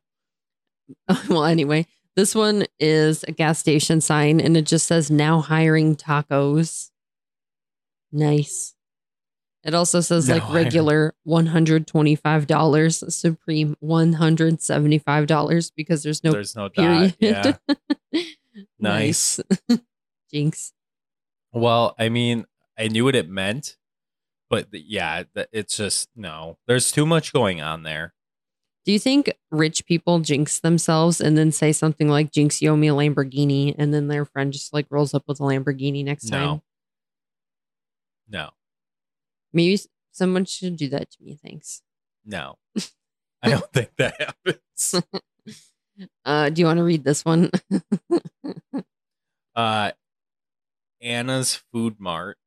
well, 1.28 1.44
anyway, 1.44 1.86
this 2.14 2.34
one 2.34 2.66
is 2.78 3.24
a 3.24 3.32
gas 3.32 3.58
station 3.58 4.00
sign 4.00 4.40
and 4.40 4.56
it 4.56 4.66
just 4.66 4.86
says 4.86 5.10
now 5.10 5.40
hiring 5.40 5.96
tacos. 5.96 6.90
Nice. 8.12 8.74
It 9.62 9.74
also 9.74 10.00
says 10.00 10.26
Now 10.28 10.36
like 10.36 10.52
regular 10.52 11.14
$125, 11.26 13.12
supreme 13.12 13.76
$175 13.84 15.72
because 15.76 16.02
there's 16.02 16.24
no 16.24 16.32
There's 16.32 16.56
no 16.56 16.70
period. 16.70 17.16
dot. 17.20 17.60
Yeah. 18.10 18.22
Nice. 18.80 19.40
Jinx. 20.32 20.72
Well, 21.52 21.94
I 21.98 22.08
mean, 22.08 22.46
I 22.78 22.88
knew 22.88 23.04
what 23.04 23.16
it 23.16 23.28
meant, 23.28 23.76
but 24.48 24.70
th- 24.72 24.84
yeah, 24.86 25.24
it's 25.52 25.76
just 25.76 26.08
no. 26.14 26.58
There's 26.66 26.92
too 26.92 27.06
much 27.06 27.32
going 27.32 27.60
on 27.60 27.82
there. 27.82 28.14
Do 28.84 28.92
you 28.92 28.98
think 28.98 29.32
rich 29.50 29.84
people 29.84 30.20
jinx 30.20 30.60
themselves 30.60 31.20
and 31.20 31.36
then 31.36 31.52
say 31.52 31.72
something 31.72 32.08
like 32.08 32.32
jinx 32.32 32.62
you 32.62 32.70
owe 32.70 32.76
me 32.76 32.88
a 32.88 32.94
Lamborghini 32.94 33.74
and 33.76 33.92
then 33.92 34.08
their 34.08 34.24
friend 34.24 34.52
just 34.52 34.72
like 34.72 34.86
rolls 34.90 35.12
up 35.12 35.24
with 35.28 35.38
a 35.40 35.42
Lamborghini 35.42 36.04
next 36.04 36.28
time? 36.30 36.40
No. 36.40 36.62
No. 38.28 38.50
Maybe 39.52 39.78
someone 40.12 40.44
should 40.44 40.76
do 40.76 40.88
that 40.88 41.10
to 41.10 41.22
me. 41.22 41.38
Thanks. 41.44 41.82
No. 42.24 42.56
I 43.42 43.50
don't 43.50 43.72
think 43.72 43.90
that 43.98 44.20
happens. 44.20 45.04
Uh, 46.24 46.50
do 46.50 46.60
you 46.60 46.66
want 46.66 46.78
to 46.78 46.84
read 46.84 47.04
this 47.04 47.24
one? 47.24 47.50
Uh 49.56 49.90
Anna's 51.02 51.56
Food 51.72 51.96
Mart. 51.98 52.38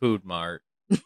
Food 0.00 0.24
Mart. 0.24 0.62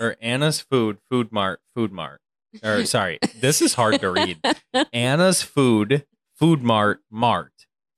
or 0.00 0.16
Anna's 0.20 0.60
Food, 0.60 0.98
Food 1.10 1.32
Mart, 1.32 1.60
Food 1.74 1.92
Mart. 1.92 2.20
Or 2.62 2.84
sorry, 2.86 3.18
this 3.40 3.60
is 3.60 3.74
hard 3.74 4.00
to 4.00 4.10
read. 4.10 4.38
Anna's 4.92 5.42
Food, 5.42 6.06
Food 6.38 6.62
Mart, 6.62 7.00
Mart, 7.10 7.52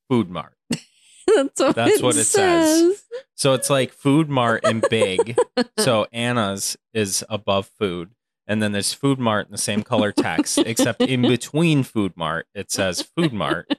Food 0.08 0.30
Mart. 0.30 0.56
That's 0.70 1.60
what, 1.60 1.75
That's 1.76 1.96
it, 1.98 2.02
what 2.02 2.16
it 2.16 2.25
says. 2.25 3.04
So 3.34 3.52
it's 3.52 3.68
like 3.68 3.92
Food 3.92 4.30
Mart 4.30 4.64
and 4.64 4.82
big. 4.88 5.36
so 5.78 6.06
Anna's 6.12 6.76
is 6.94 7.22
above 7.28 7.68
food. 7.78 8.10
And 8.46 8.62
then 8.62 8.72
there's 8.72 8.92
Food 8.92 9.18
Mart 9.18 9.46
in 9.46 9.52
the 9.52 9.58
same 9.58 9.82
color 9.82 10.12
text, 10.12 10.58
except 10.66 11.00
in 11.02 11.22
between 11.22 11.82
Food 11.82 12.12
Mart, 12.16 12.46
it 12.54 12.70
says 12.70 13.02
Food 13.02 13.32
Mart. 13.32 13.70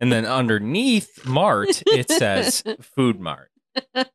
and 0.00 0.12
then 0.12 0.26
underneath 0.26 1.24
Mart 1.24 1.82
it 1.86 2.10
says 2.10 2.62
Food 2.80 3.20
Mart. 3.20 3.50
the 3.94 4.06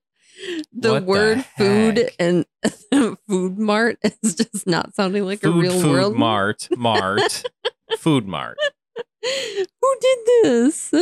What 0.82 1.00
the 1.00 1.02
word 1.06 1.46
food 1.58 2.10
and 2.20 2.46
food 3.28 3.58
mart 3.58 3.98
is 4.04 4.36
just 4.36 4.68
not 4.68 4.94
sounding 4.94 5.24
like 5.26 5.40
Food 5.42 5.56
a 5.56 5.60
real 5.60 5.80
Food 5.80 5.92
world. 5.92 6.16
Mart 6.16 6.68
Mart 6.76 7.44
Food 8.00 8.28
Mart. 8.28 8.58
Who 9.24 9.96
did 10.02 10.18
this? 10.44 10.94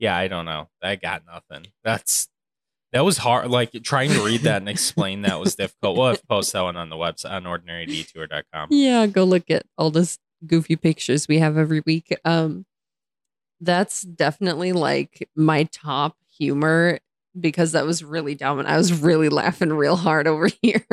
Yeah, 0.00 0.16
I 0.16 0.28
don't 0.28 0.44
know. 0.46 0.68
I 0.82 0.96
got 0.96 1.22
nothing. 1.26 1.66
That's 1.84 2.28
that 2.92 3.04
was 3.04 3.18
hard. 3.18 3.50
Like 3.50 3.72
trying 3.82 4.10
to 4.10 4.24
read 4.24 4.42
that 4.42 4.58
and 4.58 4.68
explain 4.68 5.22
that 5.22 5.40
was 5.40 5.54
difficult. 5.54 5.96
We'll 5.96 6.08
have 6.08 6.20
to 6.20 6.26
post 6.26 6.52
that 6.52 6.62
one 6.62 6.76
on 6.76 6.90
the 6.90 6.96
website 6.96 7.32
on 7.32 7.44
ordinarydetour.com. 7.44 8.68
yeah, 8.70 9.06
go 9.06 9.24
look 9.24 9.50
at 9.50 9.64
all 9.76 9.90
this 9.90 10.18
goofy 10.46 10.76
pictures 10.76 11.28
we 11.28 11.38
have 11.38 11.58
every 11.58 11.82
week. 11.84 12.16
Um, 12.24 12.64
that's 13.60 14.02
definitely 14.02 14.72
like 14.72 15.28
my 15.34 15.64
top 15.64 16.16
humor 16.38 17.00
because 17.38 17.72
that 17.72 17.84
was 17.84 18.02
really 18.02 18.34
dumb 18.34 18.58
and 18.58 18.68
I 18.68 18.76
was 18.76 19.00
really 19.00 19.28
laughing 19.28 19.72
real 19.72 19.96
hard 19.96 20.26
over 20.26 20.48
here. 20.62 20.86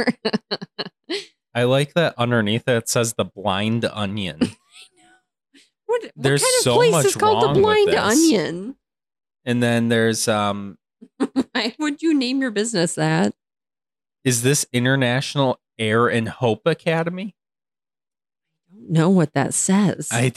I 1.53 1.63
like 1.63 1.93
that 1.93 2.15
underneath 2.17 2.67
it 2.67 2.89
says 2.89 3.13
the 3.13 3.25
blind 3.25 3.85
onion. 3.85 4.39
what, 5.85 6.01
what 6.03 6.11
There's 6.15 6.41
kind 6.41 6.55
of 6.57 6.63
so 6.63 6.75
place 6.75 6.91
much 6.91 7.05
is 7.05 7.15
called 7.15 7.55
the 7.55 7.59
Blind. 7.59 7.95
Onion? 7.95 8.75
And 9.45 9.63
then 9.63 9.87
there's 9.89 10.27
um 10.27 10.77
Why 11.51 11.75
would 11.79 12.01
you 12.01 12.13
name 12.13 12.41
your 12.41 12.51
business 12.51 12.95
that? 12.95 13.33
is 14.25 14.41
this 14.41 14.65
International 14.73 15.59
Air 15.77 16.07
and 16.07 16.27
Hope 16.27 16.63
Academy? 16.65 17.35
I 18.71 18.75
don't 18.75 18.89
know 18.89 19.09
what 19.09 19.33
that 19.33 19.53
says. 19.53 20.09
I 20.11 20.33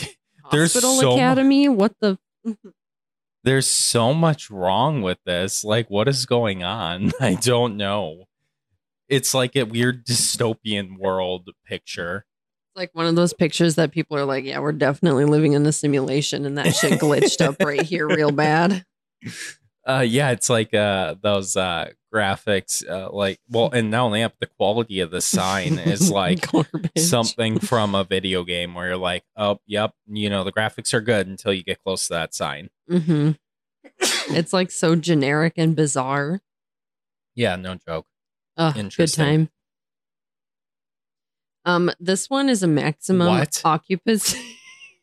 there's 0.53 0.75
Hospital 0.75 0.99
so 0.99 1.11
mu- 1.11 1.17
Academy? 1.17 1.69
What 1.69 1.95
the? 2.01 2.19
there's 3.45 3.67
so 3.67 4.13
much 4.13 4.51
wrong 4.51 5.01
with 5.03 5.19
this. 5.25 5.65
Like 5.65 5.89
what 5.89 6.07
is 6.07 6.27
going 6.27 6.63
on? 6.63 7.13
I 7.21 7.35
don't 7.35 7.77
know. 7.77 8.25
It's 9.09 9.33
like 9.33 9.57
a 9.57 9.63
weird 9.65 10.05
dystopian 10.07 10.99
world 10.99 11.49
picture. 11.65 12.27
like 12.77 12.91
one 12.93 13.07
of 13.07 13.17
those 13.17 13.33
pictures 13.33 13.77
that 13.77 13.91
people 13.91 14.19
are 14.19 14.27
like, 14.27 14.45
yeah, 14.45 14.59
we're 14.59 14.73
definitely 14.73 15.25
living 15.25 15.55
in 15.55 15.65
a 15.65 15.73
simulation, 15.73 16.45
and 16.45 16.59
that 16.59 16.75
shit 16.75 17.01
glitched 17.01 17.41
up 17.41 17.57
right 17.63 17.81
here 17.83 18.07
real 18.07 18.31
bad. 18.31 18.85
Uh 19.89 20.05
yeah, 20.07 20.31
it's 20.33 20.51
like 20.51 20.75
uh 20.75 21.15
those 21.23 21.57
uh 21.57 21.91
graphics 22.15 22.87
uh 22.89 23.11
like 23.11 23.39
well 23.49 23.71
and 23.71 23.91
not 23.91 24.05
only 24.05 24.21
that, 24.21 24.35
the 24.39 24.47
quality 24.47 25.01
of 25.01 25.11
the 25.11 25.21
sign 25.23 25.79
is 25.79 26.11
like 26.23 26.45
something 26.97 27.59
from 27.71 27.95
a 27.95 28.05
video 28.05 28.45
game 28.45 28.75
where 28.75 28.89
you're 28.89 28.97
like, 28.99 29.25
oh, 29.37 29.61
yep, 29.67 29.95
you 30.07 30.29
know, 30.29 30.45
the 30.45 30.53
graphics 30.53 30.93
are 30.93 31.01
good 31.01 31.27
until 31.27 31.53
you 31.55 31.63
get 31.63 31.83
close 31.83 32.07
to 32.09 32.15
that 32.15 32.35
sign. 32.35 32.69
hmm 32.89 33.31
It's 34.31 34.53
like 34.53 34.71
so 34.71 34.95
generic 34.95 35.55
and 35.57 35.75
bizarre. 35.75 36.41
Yeah, 37.35 37.57
no 37.57 37.77
joke. 37.77 38.07
Ugh, 38.59 38.75
good 38.97 39.13
time. 39.13 39.49
Um, 41.65 41.91
this 42.01 42.29
one 42.31 42.49
is 42.49 42.63
a 42.63 42.67
maximum 42.69 43.29
What? 43.29 43.61
occupancy 43.65 44.39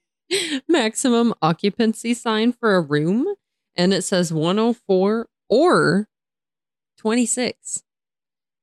maximum 0.68 1.34
occupancy 1.42 2.14
sign 2.14 2.54
for 2.54 2.76
a 2.76 2.82
room, 2.82 3.36
and 3.76 3.94
it 3.94 4.04
says 4.04 4.34
104 4.34 5.28
or 5.50 6.08
26. 6.98 7.84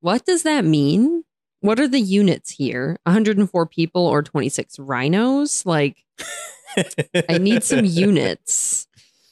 What 0.00 0.24
does 0.24 0.42
that 0.42 0.64
mean? 0.64 1.24
What 1.60 1.78
are 1.78 1.88
the 1.88 2.00
units 2.00 2.50
here? 2.50 2.98
104 3.04 3.66
people 3.66 4.06
or 4.06 4.22
26 4.22 4.78
rhinos? 4.80 5.64
Like, 5.64 6.04
I 7.28 7.38
need 7.38 7.62
some 7.62 7.84
units. 7.84 8.88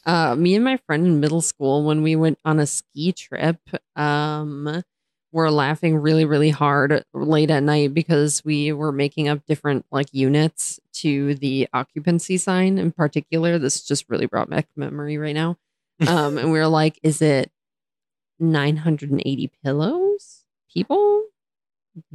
Uh, 0.07 0.35
me 0.37 0.55
and 0.55 0.65
my 0.65 0.77
friend 0.77 1.07
in 1.07 1.21
middle 1.21 1.41
school, 1.41 1.85
when 1.85 2.03
we 2.03 2.15
went 2.17 2.39
on 2.45 2.61
a 2.61 2.67
ski 2.67 3.13
trip, 3.13 3.59
um, 3.97 4.83
were 5.33 5.51
laughing 5.51 5.97
really, 5.97 6.25
really 6.25 6.51
hard 6.51 7.05
late 7.13 7.51
at 7.51 7.63
night 7.63 7.95
because 7.95 8.45
we 8.45 8.73
were 8.73 8.93
making 8.93 9.29
up 9.29 9.45
different 9.47 9.85
like 9.93 10.13
units 10.13 10.81
to 10.93 11.35
the 11.37 11.69
occupancy 11.73 12.37
sign 12.37 12.79
in 12.79 12.93
particular. 12.93 13.59
This 13.59 13.83
just 13.83 14.09
really 14.09 14.27
brought 14.27 14.51
back 14.51 14.67
memory 14.77 15.19
right 15.19 15.35
now. 15.35 15.57
Um, 16.09 16.39
and 16.39 16.51
we 16.51 16.59
were 16.59 16.67
like, 16.69 16.99
is 17.03 17.21
it 17.23 17.51
980 18.39 19.51
pillows? 19.63 20.45
People? 20.73 21.25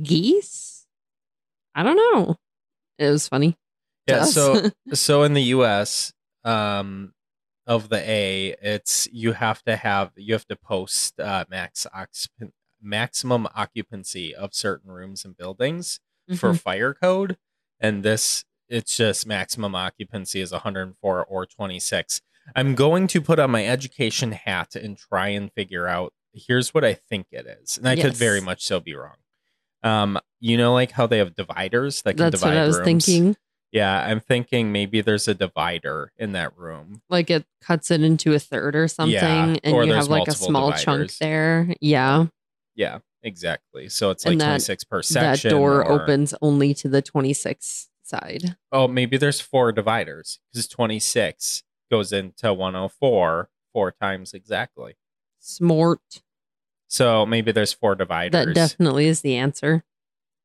Geese? 0.01 0.85
I 1.75 1.83
don't 1.83 1.95
know. 1.97 2.37
It 2.97 3.09
was 3.09 3.27
funny. 3.27 3.57
yeah, 4.07 4.23
so 4.23 4.69
so 4.93 5.23
in 5.23 5.33
the 5.33 5.43
US, 5.55 6.13
um 6.43 7.13
of 7.67 7.89
the 7.89 7.97
A, 8.09 8.55
it's 8.61 9.07
you 9.11 9.33
have 9.33 9.63
to 9.63 9.75
have 9.75 10.11
you 10.15 10.33
have 10.33 10.45
to 10.47 10.55
post 10.55 11.19
uh 11.19 11.45
max 11.49 11.85
occup- 11.95 12.51
maximum 12.81 13.47
occupancy 13.55 14.33
of 14.35 14.53
certain 14.53 14.91
rooms 14.91 15.25
and 15.25 15.35
buildings 15.35 15.99
for 16.37 16.51
Mhm. 16.53 16.59
fire 16.59 16.93
code 16.93 17.37
and 17.79 18.03
this 18.03 18.45
it's 18.69 18.95
just 18.97 19.27
maximum 19.27 19.75
occupancy 19.75 20.39
is 20.41 20.51
104 20.51 21.23
or 21.25 21.45
26 21.45 22.21
i'm 22.55 22.75
going 22.75 23.07
to 23.07 23.21
put 23.21 23.39
on 23.39 23.49
my 23.51 23.65
education 23.65 24.31
hat 24.33 24.75
and 24.75 24.97
try 24.97 25.29
and 25.29 25.51
figure 25.53 25.87
out 25.87 26.13
here's 26.33 26.73
what 26.73 26.83
i 26.83 26.93
think 26.93 27.27
it 27.31 27.45
is 27.61 27.77
and 27.77 27.87
i 27.87 27.95
could 27.95 28.13
very 28.13 28.41
much 28.41 28.63
so 28.63 28.79
be 28.79 28.93
wrong 28.93 29.15
um 29.83 30.19
you 30.39 30.57
know 30.57 30.73
like 30.73 30.91
how 30.91 31.07
they 31.07 31.17
have 31.19 31.35
dividers 31.35 32.01
that 32.03 32.13
can 32.17 32.25
That's 32.25 32.41
divide 32.41 32.55
what 32.55 32.57
I 32.63 32.67
was 32.67 32.77
rooms? 32.77 32.85
thinking. 33.05 33.37
yeah 33.71 34.05
i'm 34.07 34.19
thinking 34.19 34.71
maybe 34.71 35.01
there's 35.01 35.27
a 35.27 35.33
divider 35.33 36.11
in 36.17 36.33
that 36.33 36.57
room 36.57 37.01
Like 37.09 37.29
it 37.29 37.45
cuts 37.61 37.89
it 37.91 38.01
into 38.01 38.33
a 38.33 38.39
third 38.39 38.75
or 38.75 38.87
something, 38.87 39.13
Yeah, 39.13 39.55
and 39.63 39.73
or 39.75 39.83
you 39.85 39.93
have 39.93 40.07
like 40.07 40.27
a 40.27 40.31
small 40.33 40.71
dividers. 40.71 40.83
chunk 40.83 41.17
there. 41.19 41.73
Yeah, 41.81 42.25
yeah 42.75 42.99
exactly 43.23 43.89
so 43.89 44.11
it's 44.11 44.23
And 44.25 44.33
like 44.35 44.39
that- 44.39 44.45
26 44.65 44.83
per 44.83 45.01
section. 45.01 45.49
that 45.49 45.55
door 45.55 45.83
or- 45.83 46.01
opens 46.01 46.33
only 46.41 46.73
to 46.75 46.87
the 46.89 47.01
26 47.01 47.89
side. 48.03 48.55
oh 48.71 48.87
maybe 48.87 49.17
there's 49.17 49.39
four 49.41 49.71
dividers 49.71 50.39
because 50.53 50.67
26 50.67 51.63
goes 51.91 52.11
into 52.11 52.53
104 52.53 53.49
four 53.73 53.91
times 53.91 54.33
exactly 54.33 54.95
Smart. 55.39 56.21
So 56.87 57.25
maybe 57.25 57.51
there's 57.51 57.73
four 57.73 57.93
dividers. 57.95 58.45
That 58.45 58.53
definitely 58.55 59.07
is 59.07 59.21
the 59.21 59.35
answer. 59.35 59.83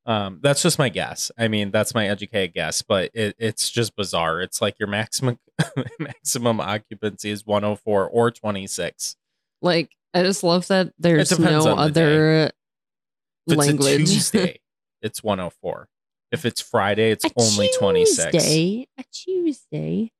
um, 0.05 0.39
that's 0.41 0.61
just 0.61 0.77
my 0.79 0.89
guess. 0.89 1.31
I 1.37 1.47
mean, 1.47 1.71
that's 1.71 1.95
my 1.95 2.07
educated 2.07 2.53
guess, 2.53 2.81
but 2.81 3.09
it, 3.13 3.35
it's 3.39 3.69
just 3.69 3.95
bizarre. 3.95 4.41
It's 4.41 4.61
like 4.61 4.77
your 4.79 4.89
maximum 4.89 5.39
maximum 5.99 6.59
occupancy 6.59 7.31
is 7.31 7.45
104 7.45 8.07
or 8.09 8.31
26. 8.31 9.15
Like 9.61 9.91
I 10.13 10.23
just 10.23 10.43
love 10.43 10.67
that 10.67 10.93
there's 10.99 11.37
no 11.39 11.59
on 11.59 11.63
the 11.63 11.75
other 11.75 12.51
If 13.47 13.53
it's 13.53 13.57
language. 13.57 13.97
Tuesday, 14.09 14.59
it's 15.01 15.23
104. 15.23 15.87
If 16.31 16.45
it's 16.45 16.61
Friday, 16.61 17.11
it's 17.11 17.25
A 17.25 17.31
only 17.37 17.69
26. 17.79 18.35
A 18.35 18.87
Tuesday. 19.11 20.11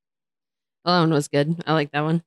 That 0.86 1.00
one 1.00 1.12
was 1.12 1.28
good. 1.28 1.62
I 1.68 1.74
like 1.74 1.92
that 1.92 2.02
one. 2.02 2.24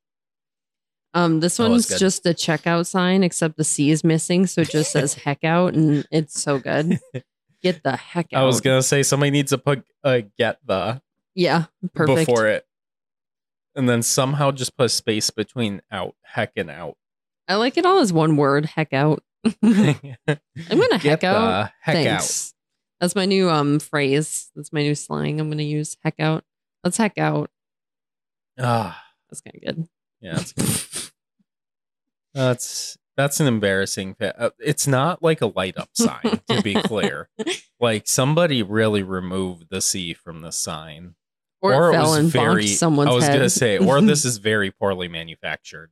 Um, 1.12 1.38
this 1.40 1.58
one's 1.58 1.87
good. 1.87 1.99
just 1.99 2.26
a 2.26 2.30
checkout 2.30 2.87
sign, 2.87 3.23
except 3.23 3.56
the 3.56 3.64
C 3.64 3.90
is 3.90 4.02
missing, 4.02 4.46
so 4.46 4.62
it 4.62 4.70
just 4.70 4.90
says 4.90 5.14
heck 5.25 5.44
out, 5.44 5.75
and 5.75 6.04
it's 6.11 6.40
so 6.40 6.58
good. 6.58 6.99
Get 7.62 7.82
the 7.82 7.96
heck 7.96 8.32
out. 8.32 8.42
I 8.42 8.46
was 8.46 8.61
gonna 8.61 8.82
say 8.82 9.02
somebody 9.02 9.30
needs 9.30 9.50
to 9.50 9.58
put 9.58 9.84
a 10.02 10.23
get 10.23 10.58
the 10.66 11.00
Yeah, 11.34 11.64
perfect. 11.94 12.26
before 12.28 12.46
it, 12.46 12.66
and 13.75 13.88
then 13.88 14.02
somehow 14.02 14.50
just 14.50 14.76
put 14.76 14.87
a 14.87 14.88
space 14.90 15.30
between 15.30 15.80
out, 15.90 16.14
heck 16.23 16.52
and 16.56 16.68
out. 16.68 16.96
I 17.49 17.54
like 17.54 17.78
it 17.78 17.87
all 17.87 18.00
as 18.00 18.12
one 18.12 18.37
word, 18.37 18.66
heck 18.66 18.92
out. 18.92 19.23
I'm 19.62 20.16
gonna 20.68 20.99
heck 20.99 21.25
out. 21.25 21.70
The 21.70 21.73
heck 21.80 21.96
out. 21.96 22.20
Thanks. 22.20 22.54
That's 23.00 23.14
my 23.14 23.25
new 23.25 23.49
um 23.49 23.78
phrase. 23.78 24.50
That's 24.54 24.73
my 24.73 24.82
new 24.82 24.94
slang. 24.94 25.40
I'm 25.40 25.49
gonna 25.49 25.62
use 25.62 25.96
heck 26.02 26.20
out. 26.20 26.44
Let's 26.82 26.96
heck 26.99 27.16
out. 27.16 27.50
Ah, 28.58 29.02
That's 29.28 29.40
kind 29.40 29.56
of 29.56 29.76
good. 29.76 29.88
yeah, 30.20 30.34
that's 30.34 30.52
good. 30.52 31.11
that's 32.34 32.99
that's 33.16 33.38
an 33.40 33.46
embarrassing. 33.46 34.14
Fa- 34.14 34.38
uh, 34.40 34.50
it's 34.58 34.87
not 34.87 35.23
like 35.23 35.40
a 35.40 35.46
light 35.46 35.76
up 35.76 35.90
sign, 35.94 36.40
to 36.49 36.62
be 36.62 36.75
clear. 36.75 37.28
Like 37.80 38.06
somebody 38.06 38.62
really 38.62 39.02
removed 39.02 39.66
the 39.68 39.82
C 39.82 40.14
from 40.14 40.40
the 40.40 40.52
sign, 40.52 41.16
Or, 41.61 41.73
it 41.73 41.88
it 41.90 41.92
fell 41.92 42.11
was 42.12 42.18
and 42.18 42.28
very. 42.30 42.64
bonked 42.64 42.76
someone's 42.78 43.11
I 43.11 43.12
was 43.14 43.25
head. 43.26 43.34
gonna 43.34 43.50
say, 43.50 43.76
or 43.76 44.00
this 44.00 44.25
is 44.25 44.38
very 44.38 44.70
poorly 44.70 45.06
manufactured. 45.08 45.90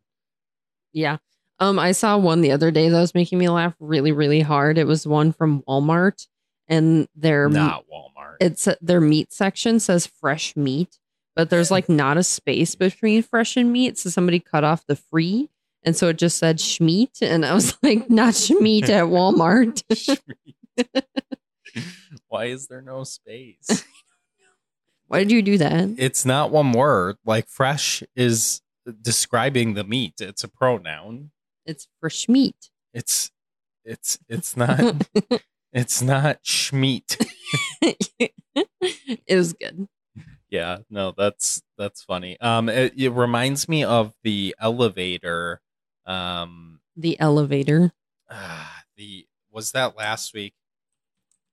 Yeah. 0.94 1.18
Um, 1.58 1.78
I 1.78 1.92
saw 1.92 2.16
one 2.16 2.40
the 2.40 2.52
other 2.52 2.70
day 2.70 2.88
that 2.88 2.98
was 2.98 3.14
making 3.14 3.38
me 3.38 3.48
laugh 3.50 3.74
really, 3.78 4.10
really 4.12 4.40
hard. 4.40 4.78
It 4.78 4.86
was 4.86 5.06
one 5.06 5.32
from 5.32 5.62
Walmart, 5.68 6.26
and 6.66 7.08
their 7.14 7.50
Not 7.50 7.84
Walmart. 7.92 8.36
it's 8.40 8.66
their 8.80 9.00
meat 9.00 9.32
section 9.32 9.78
says 9.78 10.06
fresh 10.06 10.56
meat, 10.56 10.96
but 11.34 11.50
there's 11.50 11.70
like 11.70 11.88
not 11.88 12.16
a 12.16 12.22
space 12.22 12.74
between 12.74 13.22
fresh 13.22 13.56
and 13.56 13.72
meat, 13.72 13.98
so 13.98 14.10
somebody 14.10 14.40
cut 14.40 14.64
off 14.64 14.86
the 14.86 14.96
free, 14.96 15.50
and 15.82 15.96
so 15.96 16.08
it 16.08 16.18
just 16.18 16.38
said 16.38 16.58
schmeat, 16.58 17.22
and 17.22 17.44
I 17.44 17.54
was 17.54 17.76
like, 17.82 18.08
not 18.10 18.34
schmeat 18.34 18.88
at 18.88 19.04
Walmart. 19.04 19.82
Why 22.28 22.46
is 22.46 22.66
there 22.66 22.82
no 22.82 23.04
space? 23.04 23.84
Why 25.06 25.18
did 25.18 25.32
you 25.32 25.42
do 25.42 25.58
that? 25.58 25.90
It's 25.98 26.24
not 26.24 26.50
one 26.50 26.72
word. 26.72 27.16
Like 27.26 27.46
fresh 27.48 28.02
is 28.16 28.62
describing 29.02 29.74
the 29.74 29.84
meat. 29.84 30.14
It's 30.20 30.42
a 30.42 30.48
pronoun. 30.48 31.30
It's 31.66 31.86
for 32.00 32.08
Schmeat. 32.08 32.70
It's 32.94 33.30
it's 33.84 34.18
it's 34.28 34.56
not 34.56 35.06
it's 35.72 36.02
not 36.02 36.42
schmeat. 36.44 37.24
it 37.82 39.36
was 39.36 39.52
good. 39.52 39.88
Yeah, 40.52 40.80
no, 40.90 41.14
that's 41.16 41.62
that's 41.78 42.02
funny. 42.02 42.38
Um, 42.38 42.68
it, 42.68 42.92
it 42.94 43.08
reminds 43.08 43.70
me 43.70 43.84
of 43.84 44.12
the 44.22 44.54
elevator. 44.60 45.62
Um, 46.04 46.80
The 46.94 47.18
elevator. 47.18 47.92
ah, 48.30 48.82
the 48.98 49.26
was 49.50 49.72
that 49.72 49.96
last 49.96 50.34
week? 50.34 50.52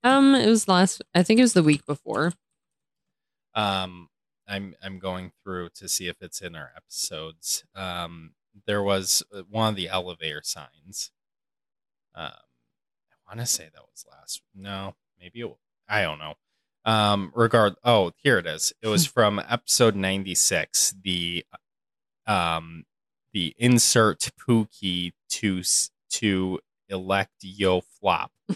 Um, 0.03 0.35
it 0.35 0.47
was 0.47 0.67
last. 0.67 1.01
I 1.15 1.23
think 1.23 1.39
it 1.39 1.43
was 1.43 1.53
the 1.53 1.63
week 1.63 1.85
before. 1.85 2.33
Um, 3.55 4.09
I'm 4.49 4.75
I'm 4.83 4.99
going 4.99 5.31
through 5.45 5.69
to 5.75 5.87
see 5.87 6.09
if 6.09 6.17
it's 6.21 6.41
in 6.41 6.53
our 6.57 6.71
episodes. 6.75 7.63
Um, 7.75 8.33
there 8.65 8.83
was 8.83 9.23
uh, 9.33 9.43
one 9.49 9.69
of 9.69 9.75
the 9.77 9.87
elevator 9.87 10.41
signs. 10.43 11.11
Um, 12.13 12.31
I 13.11 13.15
want 13.35 13.39
to 13.39 13.45
say 13.45 13.69
that 13.73 13.81
was 13.81 14.05
last. 14.11 14.41
No, 14.53 14.95
maybe 15.17 15.39
it, 15.39 15.55
I 15.87 16.01
don't 16.01 16.19
know. 16.19 16.33
Um, 16.85 17.31
regard. 17.35 17.75
Oh, 17.83 18.11
here 18.17 18.37
it 18.37 18.45
is. 18.47 18.73
It 18.81 18.87
was 18.87 19.05
from 19.05 19.39
episode 19.47 19.95
ninety 19.95 20.35
six. 20.35 20.93
The 21.03 21.45
um, 22.25 22.85
the 23.33 23.53
insert 23.57 24.29
Pookie 24.47 25.11
to 25.29 25.59
s- 25.59 25.91
to 26.11 26.59
elect 26.89 27.33
Yo 27.41 27.81
Flop. 27.81 28.31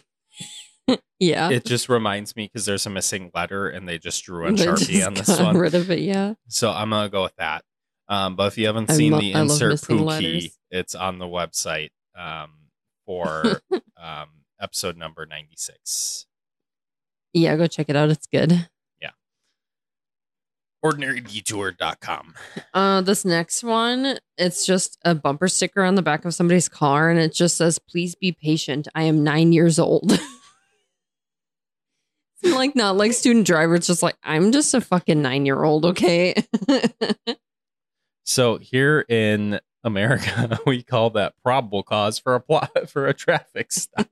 Yeah. 1.20 1.52
It 1.52 1.64
just 1.64 1.88
reminds 1.88 2.36
me 2.36 2.50
because 2.52 2.66
there's 2.66 2.86
a 2.86 2.90
missing 2.90 3.32
letter 3.34 3.70
and 3.70 3.88
they 3.88 3.98
just 3.98 4.26
drew 4.26 4.46
a 4.46 4.52
They 4.52 4.66
Sharpie 4.66 5.08
on 5.08 5.14
this 5.14 5.28
got 5.28 5.40
one. 5.42 5.58
Rid 5.58 5.74
of 5.74 5.90
it. 5.90 6.00
Yeah. 6.00 6.34
So 6.50 6.70
I'm 6.70 6.90
gonna 6.90 7.08
go 7.08 7.24
with 7.24 7.36
that. 7.38 7.64
Um, 8.10 8.36
but 8.36 8.48
if 8.48 8.58
you 8.58 8.66
haven't 8.66 8.92
seen 8.92 9.14
lo- 9.14 9.20
the 9.22 9.32
insert 9.32 9.76
Pookie, 9.80 10.04
letters. 10.04 10.60
it's 10.70 10.96
on 10.96 11.20
the 11.20 11.26
website 11.26 11.92
um, 12.20 12.50
for 13.06 13.62
um, 13.98 14.28
episode 14.60 14.98
number 14.98 15.26
96. 15.26 16.26
Yeah. 17.34 17.56
Go 17.56 17.68
check 17.68 17.90
it 17.90 17.96
out. 17.96 18.10
It's 18.10 18.28
good. 18.28 18.68
Yeah. 19.02 19.10
OrdinaryDetour.com. 20.86 22.34
Uh, 22.74 23.02
this 23.02 23.26
next 23.26 23.64
one, 23.64 24.20
it's 24.38 24.66
just 24.66 24.98
a 25.04 25.16
bumper 25.16 25.48
sticker 25.48 25.84
on 25.84 25.96
the 25.96 26.02
back 26.02 26.26
of 26.26 26.34
somebody's 26.34 26.70
car, 26.70 27.10
and 27.10 27.20
it 27.20 27.34
just 27.34 27.58
says, 27.58 27.80
"Please 27.80 28.16
be 28.16 28.32
patient. 28.32 28.88
I 28.96 29.04
am 29.04 29.24
nine 29.24 29.52
years 29.54 29.80
old." 29.80 30.18
Like 32.46 32.76
not 32.76 32.98
like 32.98 33.14
student 33.14 33.48
driver. 33.48 33.76
It's 33.76 33.88
just 33.88 34.04
like 34.04 34.18
I'm 34.22 34.52
just 34.52 34.74
a 34.74 34.82
fucking 34.82 35.22
nine 35.22 35.46
year 35.46 35.64
old. 35.64 35.86
Okay. 35.86 36.36
So 38.26 38.58
here 38.58 39.06
in 39.10 39.60
America, 39.84 40.60
we 40.66 40.82
call 40.82 41.10
that 41.12 41.34
probable 41.44 41.84
cause 41.84 42.18
for 42.18 42.36
a 42.36 42.40
plot 42.40 42.90
for 42.90 43.08
a 43.08 43.14
traffic 43.14 43.72
stop. 43.72 44.08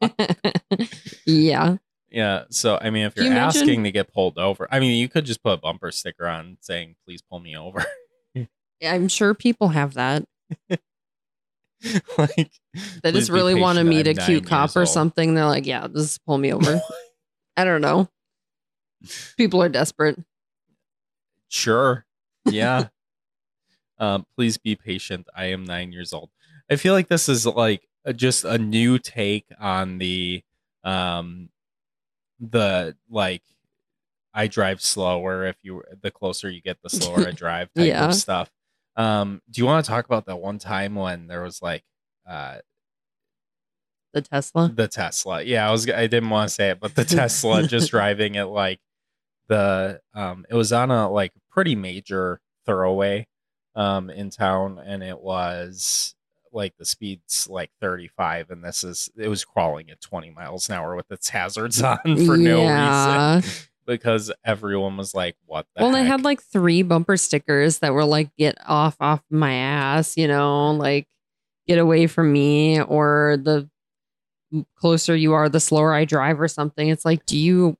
yeah. 1.25 1.77
Yeah. 2.11 2.43
So 2.49 2.77
I 2.81 2.89
mean, 2.89 3.05
if 3.05 3.15
you're 3.15 3.25
you 3.25 3.31
imagine- 3.31 3.61
asking 3.61 3.83
to 3.85 3.91
get 3.91 4.13
pulled 4.13 4.37
over, 4.37 4.67
I 4.71 4.79
mean, 4.79 4.97
you 4.99 5.07
could 5.09 5.25
just 5.25 5.41
put 5.43 5.53
a 5.53 5.57
bumper 5.57 5.91
sticker 5.91 6.27
on 6.27 6.57
saying, 6.61 6.95
"Please 7.05 7.21
pull 7.21 7.39
me 7.39 7.55
over." 7.57 7.85
I'm 8.83 9.07
sure 9.09 9.33
people 9.35 9.69
have 9.69 9.93
that. 9.93 10.25
like 12.17 12.51
They 13.03 13.11
just 13.11 13.29
really 13.29 13.53
want 13.55 13.77
to 13.77 13.83
meet 13.83 14.07
a 14.07 14.11
I'm 14.11 14.15
cute 14.17 14.45
cop 14.47 14.75
or 14.75 14.81
old. 14.81 14.89
something. 14.89 15.33
They're 15.35 15.45
like, 15.45 15.65
yeah, 15.65 15.87
just 15.87 16.23
pull 16.25 16.37
me 16.37 16.51
over. 16.53 16.81
I 17.57 17.63
don't 17.63 17.81
know. 17.81 18.09
People 19.37 19.61
are 19.61 19.69
desperate. 19.69 20.19
Sure. 21.47 22.05
Yeah. 22.49 22.87
um, 23.99 24.25
please 24.35 24.57
be 24.57 24.75
patient. 24.75 25.27
I 25.35 25.45
am 25.51 25.63
nine 25.63 25.91
years 25.91 26.11
old. 26.11 26.31
I 26.71 26.75
feel 26.75 26.93
like 26.95 27.07
this 27.07 27.29
is 27.29 27.45
like 27.45 27.87
a, 28.03 28.13
just 28.13 28.43
a 28.45 28.57
new 28.57 28.97
take 28.97 29.45
on 29.59 29.99
the 29.99 30.41
um 30.83 31.49
the 32.41 32.95
like 33.09 33.43
I 34.33 34.47
drive 34.47 34.81
slower 34.81 35.45
if 35.45 35.57
you 35.61 35.83
the 36.01 36.09
closer 36.11 36.49
you 36.49 36.61
get 36.61 36.77
the 36.81 36.89
slower 36.89 37.27
I 37.27 37.31
drive 37.35 37.69
type 37.73 37.85
Yeah. 37.87 38.05
of 38.07 38.15
stuff. 38.15 38.49
Um, 38.97 39.41
do 39.49 39.61
you 39.61 39.65
want 39.65 39.85
to 39.85 39.89
talk 39.89 40.05
about 40.05 40.25
that 40.25 40.37
one 40.37 40.57
time 40.59 40.95
when 40.95 41.27
there 41.27 41.41
was 41.43 41.61
like 41.61 41.83
uh 42.27 42.57
The 44.13 44.21
Tesla. 44.21 44.71
the 44.73 44.87
Tesla. 44.87 45.41
Yeah, 45.43 45.67
I 45.67 45.71
was 45.71 45.89
I 45.89 46.07
didn't 46.07 46.29
want 46.29 46.49
to 46.49 46.53
say 46.55 46.69
it, 46.71 46.79
but 46.79 46.95
the 46.95 47.05
Tesla 47.17 47.63
just 47.63 47.91
driving 47.97 48.35
it 48.35 48.45
like 48.45 48.79
the 49.47 50.01
um 50.13 50.45
it 50.49 50.55
was 50.55 50.71
on 50.73 50.91
a 50.91 51.09
like 51.09 51.31
pretty 51.49 51.75
major 51.75 52.39
thoroughway 52.67 53.25
um 53.75 54.09
in 54.09 54.29
town 54.29 54.79
and 54.83 55.03
it 55.03 55.19
was 55.19 56.15
like 56.53 56.75
the 56.77 56.85
speed's 56.85 57.47
like 57.49 57.71
35 57.79 58.49
and 58.51 58.63
this 58.63 58.83
is 58.83 59.09
it 59.17 59.27
was 59.27 59.45
crawling 59.45 59.89
at 59.89 60.01
20 60.01 60.31
miles 60.31 60.69
an 60.69 60.75
hour 60.75 60.95
with 60.95 61.11
its 61.11 61.29
hazards 61.29 61.81
on 61.81 61.97
for 62.25 62.37
no 62.37 62.61
reason 63.39 63.51
because 63.85 64.31
everyone 64.45 64.97
was 64.97 65.13
like 65.13 65.35
what 65.45 65.65
the 65.75 65.83
Well, 65.83 65.91
they 65.91 66.03
had 66.03 66.23
like 66.23 66.41
three 66.41 66.83
bumper 66.83 67.17
stickers 67.17 67.79
that 67.79 67.93
were 67.93 68.05
like, 68.05 68.35
get 68.37 68.57
off 68.65 68.95
off 68.99 69.21
my 69.29 69.53
ass, 69.53 70.17
you 70.17 70.27
know, 70.27 70.71
like 70.71 71.07
get 71.67 71.77
away 71.77 72.07
from 72.07 72.31
me, 72.31 72.81
or 72.81 73.37
the 73.41 73.69
closer 74.75 75.15
you 75.15 75.33
are, 75.33 75.49
the 75.49 75.59
slower 75.59 75.93
I 75.93 76.05
drive, 76.05 76.39
or 76.39 76.47
something. 76.47 76.87
It's 76.87 77.05
like, 77.05 77.25
do 77.25 77.37
you? 77.37 77.77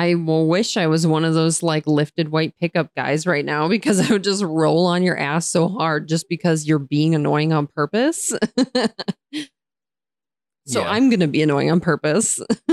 I 0.00 0.14
will 0.14 0.46
wish 0.46 0.76
I 0.76 0.86
was 0.86 1.06
one 1.06 1.24
of 1.24 1.34
those 1.34 1.60
like 1.62 1.84
lifted 1.86 2.28
white 2.30 2.54
pickup 2.60 2.94
guys 2.94 3.26
right 3.26 3.44
now 3.44 3.66
because 3.68 3.98
I 4.08 4.12
would 4.12 4.22
just 4.24 4.42
roll 4.44 4.86
on 4.86 5.02
your 5.02 5.18
ass 5.18 5.48
so 5.48 5.66
hard 5.68 6.08
just 6.08 6.28
because 6.28 6.66
you're 6.66 6.78
being 6.78 7.14
annoying 7.16 7.52
on 7.52 7.66
purpose. 7.66 8.28
so 10.66 10.80
Yeah. 10.80 10.88
I'm 10.88 11.10
going 11.10 11.20
to 11.20 11.26
be 11.26 11.42
annoying 11.42 11.70
on 11.72 11.80
purpose. 11.80 12.40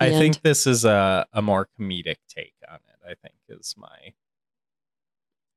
I 0.00 0.06
And- 0.08 0.16
think 0.18 0.42
this 0.42 0.66
is 0.66 0.84
a, 0.84 1.26
a 1.32 1.40
more 1.40 1.68
comedic 1.78 2.16
take 2.28 2.54
on 2.68 2.76
it 2.76 3.08
i 3.08 3.14
think 3.22 3.34
is 3.48 3.74
my 3.76 4.12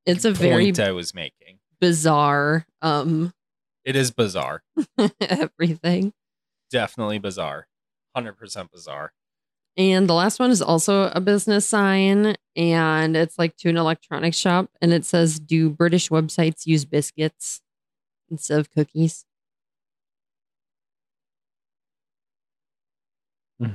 It's 0.05 0.25
a 0.25 0.31
very 0.31 0.71
i 0.79 0.91
was 0.91 1.13
making 1.15 1.59
bizarre 1.79 2.65
um 2.81 3.33
it 3.83 3.95
is 3.95 4.11
bizarre 4.11 4.63
everything. 5.21 6.13
definitely 6.69 7.17
bizarre 7.19 7.67
100% 8.17 8.71
bizarre 8.71 9.11
And 9.77 10.09
the 10.09 10.13
last 10.13 10.39
one 10.39 10.51
is 10.51 10.61
also 10.61 11.09
a 11.09 11.21
business 11.21 11.67
sign, 11.67 12.35
and 12.55 13.15
it's 13.15 13.37
like 13.37 13.55
to 13.57 13.69
an 13.69 13.77
electronics 13.77 14.37
shop, 14.37 14.69
and 14.81 14.91
it 14.91 15.05
says, 15.05 15.39
"Do 15.39 15.69
British 15.69 16.09
websites 16.09 16.65
use 16.65 16.85
biscuits 16.85 17.61
instead 18.29 18.59
of 18.59 18.71
cookies?" 18.71 19.25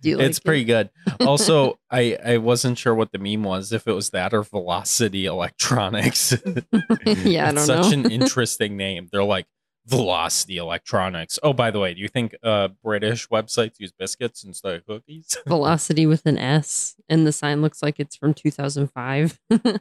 Do 0.00 0.10
you 0.10 0.16
like 0.18 0.26
it's 0.28 0.38
it? 0.38 0.44
pretty 0.44 0.64
good 0.64 0.90
also 1.20 1.78
i 1.90 2.16
i 2.24 2.36
wasn't 2.36 2.78
sure 2.78 2.94
what 2.94 3.10
the 3.10 3.18
meme 3.18 3.42
was 3.42 3.72
if 3.72 3.88
it 3.88 3.92
was 3.92 4.10
that 4.10 4.32
or 4.32 4.42
velocity 4.44 5.26
electronics 5.26 6.34
yeah, 7.06 7.48
I 7.48 7.52
don't 7.52 7.66
such 7.66 7.86
know. 7.86 7.92
an 7.92 8.10
interesting 8.12 8.76
name 8.76 9.08
they're 9.10 9.24
like 9.24 9.46
velocity 9.86 10.56
electronics 10.56 11.38
oh 11.44 11.52
by 11.52 11.70
the 11.70 11.78
way 11.78 11.94
do 11.94 12.00
you 12.00 12.08
think 12.08 12.34
uh 12.42 12.68
british 12.82 13.28
websites 13.28 13.78
use 13.78 13.92
biscuits 13.96 14.42
instead 14.44 14.74
of 14.74 14.84
cookies 14.86 15.36
Velocity 15.46 16.06
with 16.06 16.26
an 16.26 16.38
S, 16.38 16.96
and 17.08 17.26
the 17.26 17.32
sign 17.32 17.62
looks 17.62 17.82
like 17.82 18.00
it's 18.00 18.16
from 18.16 18.34
2005. 18.34 19.38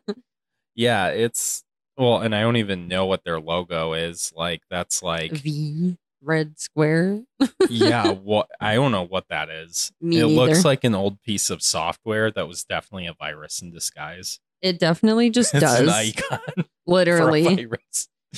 yeah 0.75 1.07
it's 1.07 1.63
well 1.97 2.19
and 2.19 2.35
i 2.35 2.41
don't 2.41 2.57
even 2.57 2.87
know 2.87 3.05
what 3.05 3.23
their 3.23 3.39
logo 3.39 3.93
is 3.93 4.31
like 4.35 4.61
that's 4.69 5.01
like 5.01 5.31
v 5.31 5.97
red 6.21 6.59
square. 6.59 7.21
yeah 7.69 8.11
what 8.11 8.47
i 8.59 8.75
don't 8.75 8.91
know 8.91 9.05
what 9.05 9.25
that 9.29 9.49
is 9.49 9.91
Me 10.01 10.17
it 10.19 10.23
neither. 10.27 10.33
looks 10.35 10.65
like 10.65 10.83
an 10.83 10.95
old 10.95 11.21
piece 11.23 11.49
of 11.49 11.61
software 11.61 12.29
that 12.31 12.47
was 12.47 12.63
definitely 12.63 13.07
a 13.07 13.13
virus 13.13 13.61
in 13.61 13.71
disguise 13.71 14.39
It 14.61 14.79
definitely 14.79 15.29
just 15.29 15.53
it's 15.53 15.63
an 15.63 15.85
does. 15.85 15.89
icon 15.89 16.39
for 16.55 16.61
a 16.61 16.65
Literally. 16.87 17.67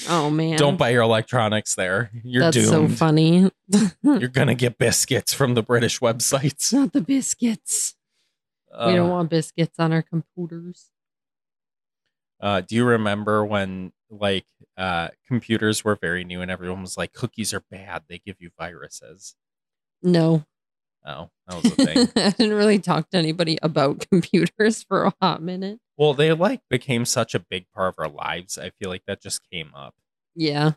Oh 0.09 0.29
man. 0.29 0.57
don't 0.57 0.77
buy 0.77 0.89
your 0.89 1.01
electronics 1.03 1.75
there 1.75 2.11
you're 2.23 2.43
That's 2.51 2.67
so 2.67 2.87
funny. 2.87 3.51
you're 4.03 4.27
gonna 4.29 4.55
get 4.55 4.77
biscuits 4.77 5.33
from 5.33 5.53
the 5.53 5.63
british 5.63 5.99
websites 5.99 6.71
Not 6.73 6.93
the 6.93 7.01
biscuits. 7.01 7.95
we 8.71 8.93
don't 8.95 9.09
Uh, 9.09 9.13
want 9.13 9.29
biscuits 9.29 9.79
on 9.79 9.91
our 9.93 10.01
computers. 10.01 10.91
uh, 12.41 12.61
do 12.61 12.75
you 12.75 12.85
remember 12.85 13.43
when 13.45 13.91
like 14.09 14.45
uh 14.77 15.09
computers 15.27 15.83
were 15.83 15.95
very 15.95 16.23
new 16.23 16.41
and 16.41 16.49
everyone 16.51 16.81
was 16.81 16.95
like 16.97 17.11
cookies 17.13 17.53
are 17.53 17.63
bad 17.71 18.03
they 18.07 18.19
give 18.19 18.37
you 18.39 18.49
viruses 18.57 19.35
No. 20.01 20.45
Oh 21.07 21.29
that 21.47 21.63
was 21.63 21.71
a 21.71 21.75
thing 21.75 21.97
I 22.15 22.29
didn't 22.31 22.53
really 22.57 22.79
talk 22.79 23.09
to 23.11 23.17
anybody 23.17 23.57
about 23.63 24.05
computers 24.11 24.83
for 24.83 25.05
a 25.05 25.13
hot 25.21 25.41
minute. 25.41 25.79
well 25.97 26.13
they 26.13 26.31
like 26.33 26.61
became 26.69 27.05
such 27.05 27.33
a 27.33 27.39
big 27.39 27.65
part 27.73 27.93
of 27.93 27.95
our 27.99 28.09
lives 28.09 28.57
i 28.57 28.69
feel 28.71 28.89
like 28.89 29.03
that 29.07 29.21
just 29.21 29.41
came 29.51 29.71
up 29.75 29.95
Yeah. 30.35 30.71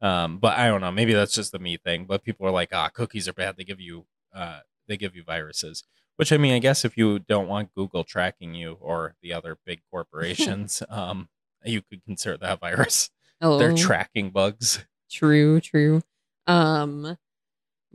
Um, 0.00 0.38
but 0.38 0.58
I 0.58 0.66
don't 0.66 0.80
know. 0.80 0.90
Maybe 0.90 1.12
that's 1.12 1.32
just 1.32 1.52
the 1.52 1.60
me 1.60 1.76
thing. 1.76 2.06
But 2.06 2.24
people 2.24 2.44
are 2.44 2.50
like, 2.50 2.70
ah, 2.72 2.88
cookies 2.88 3.28
are 3.28 3.32
bad. 3.32 3.56
They 3.56 3.62
give 3.62 3.78
you 3.80 4.06
uh, 4.34 4.58
they 4.88 4.96
give 4.96 5.14
you 5.14 5.22
viruses. 5.22 5.84
Which 6.16 6.32
I 6.32 6.38
mean, 6.38 6.54
I 6.54 6.58
guess 6.58 6.84
if 6.84 6.96
you 6.96 7.20
don't 7.20 7.46
want 7.46 7.72
Google 7.76 8.02
tracking 8.02 8.52
you 8.52 8.78
or 8.80 9.14
the 9.22 9.32
other 9.32 9.58
big 9.64 9.80
corporations, 9.92 10.82
um, 10.90 11.28
you 11.64 11.82
could 11.82 12.02
consider 12.04 12.36
that 12.38 12.58
virus. 12.58 13.10
Oh, 13.40 13.58
They're 13.58 13.76
tracking 13.76 14.30
bugs. 14.30 14.84
true, 15.08 15.60
true. 15.60 16.02
Um, 16.48 17.16